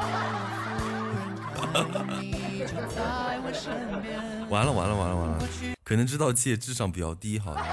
[4.50, 5.38] 完了完了完了完了，
[5.84, 7.64] 可能知道七姐智商比较低，好像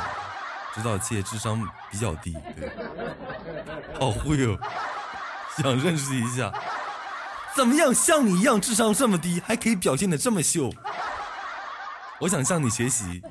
[0.75, 2.71] 知道七姐智商比较低，对。
[3.99, 4.55] 好忽悠，
[5.57, 6.53] 想认识一下，
[7.57, 7.95] 怎么样？
[7.95, 10.71] 像你一样智商这么低，还可以表现的这么秀。
[12.21, 13.23] 我想向你学习。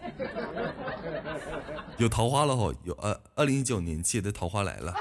[1.98, 4.96] 有桃花了哈，有呃，二零一九年七的桃花来了。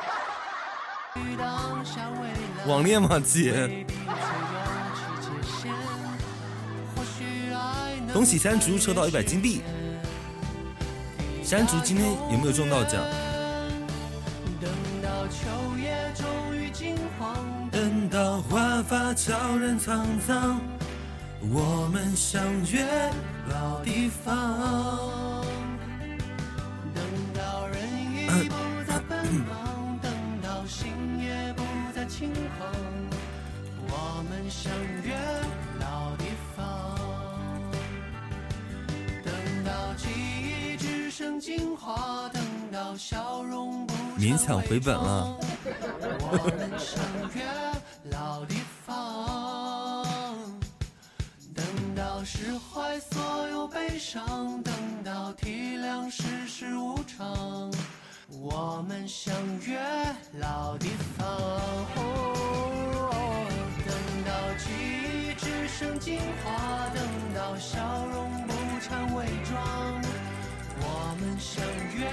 [2.67, 3.87] 网恋吗，姐？
[8.13, 9.63] 恭喜山竹抽到一百金币。
[11.43, 13.01] 山竹今天有没有中到奖？
[17.71, 20.59] 等到花发悄然苍苍，
[21.43, 22.85] 我们相约
[23.49, 25.45] 老地方。
[32.17, 32.73] 不再轻狂，
[33.89, 34.73] 我们相
[35.03, 35.15] 约
[35.79, 36.25] 老地
[36.57, 36.99] 方。
[39.23, 39.35] 等
[39.65, 45.37] 到记忆只剩精华，等到笑容不勉强回本了。
[46.21, 47.45] 我们相约
[48.11, 48.57] 老地
[48.87, 50.07] 方。
[51.55, 51.65] 等
[51.95, 54.75] 到释怀所有悲伤，等
[55.05, 57.71] 到体谅世事无常，
[58.29, 59.33] 我们相
[59.67, 59.79] 约
[60.41, 61.27] 老地方。
[63.87, 63.95] 等
[64.25, 67.03] 到记忆只剩精华，等
[67.35, 70.03] 到笑容不掺伪装，
[70.81, 72.11] 我们相约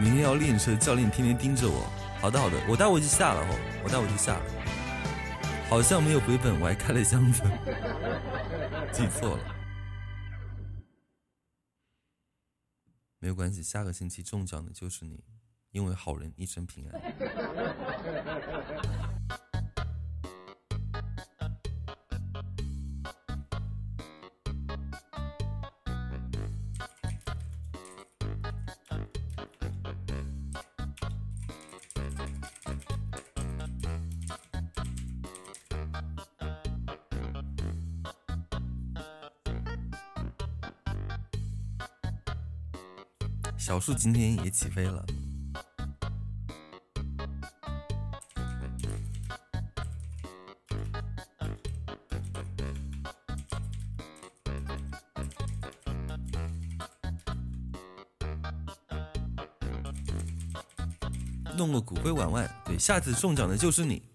[0.00, 1.86] 明天要练车，教练天天盯着我。
[2.22, 4.44] 好的好的，我待会就下了哦，我待会就下了。
[5.68, 7.42] 好像没有回本，我还开了箱子，
[8.90, 9.56] 记错了。
[13.18, 15.22] 没有关系，下个星期中奖的就是你，
[15.70, 16.98] 因为好人一生平安。
[43.80, 45.04] 树今天也起飞了。
[61.56, 64.09] 弄个骨灰碗碗，对，下次中奖的就是你。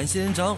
[0.00, 0.56] 晚仙人掌。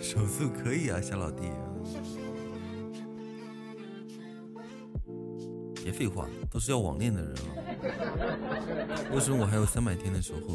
[0.00, 1.50] 手速可以啊，小老弟。
[5.82, 7.40] 别废话，都是要网恋的人了。
[9.12, 10.54] 为什么我还有三百天的守护？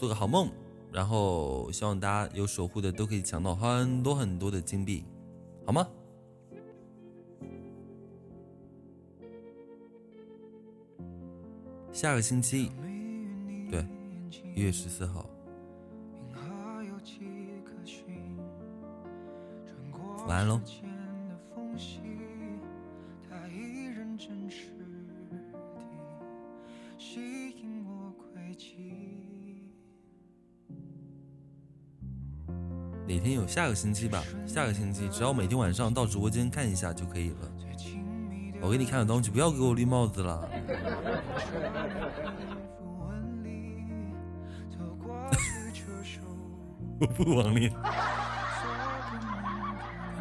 [0.00, 0.48] 做个好梦。
[0.90, 5.04] 然后希望大家有守护的都可以抢到很多很多的金币，
[5.64, 5.86] 好吗？
[11.92, 12.72] 下个星期，
[13.70, 13.86] 对，
[14.56, 15.26] 一月十四号，
[20.26, 20.60] 晚安喽。
[33.50, 37.36] 下个星期吧，下个星期只要每天晚上到直播间看一下就可以了。
[38.60, 40.48] 我给你看个东西，不要给我绿帽子了。
[47.00, 47.72] 我不网恋。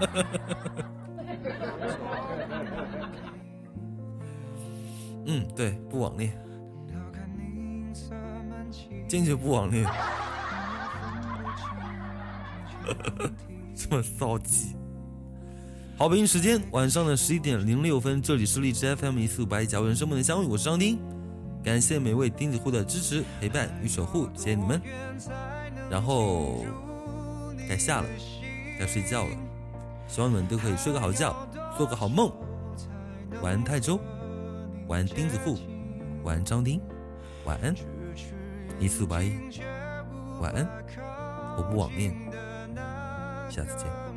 [5.27, 6.33] 嗯，对，不网恋，
[9.07, 9.87] 坚决不网恋。
[13.75, 14.75] 这么骚气！
[15.97, 20.97] 好，北京时间晚上的十一点零六分，这里是荔枝 FM 一四五八一甲人生梦的相遇，我是张丁，
[21.63, 24.81] 感谢每位钉子户的支持、陪伴与守护，谢谢你们。
[25.89, 26.63] 然后
[27.67, 28.07] 该下了，
[28.79, 29.37] 该睡觉了，
[30.07, 31.35] 希望你们都可以睡个好觉，
[31.77, 32.31] 做个好梦。
[33.41, 33.99] 晚安泰州，
[34.87, 35.57] 晚安钉子户，
[36.23, 36.81] 晚安张丁，
[37.45, 37.75] 晚安
[38.79, 39.33] 一四五八一，
[40.41, 40.67] 晚安，
[41.57, 42.15] 我不网恋。
[43.49, 44.08] 下次见。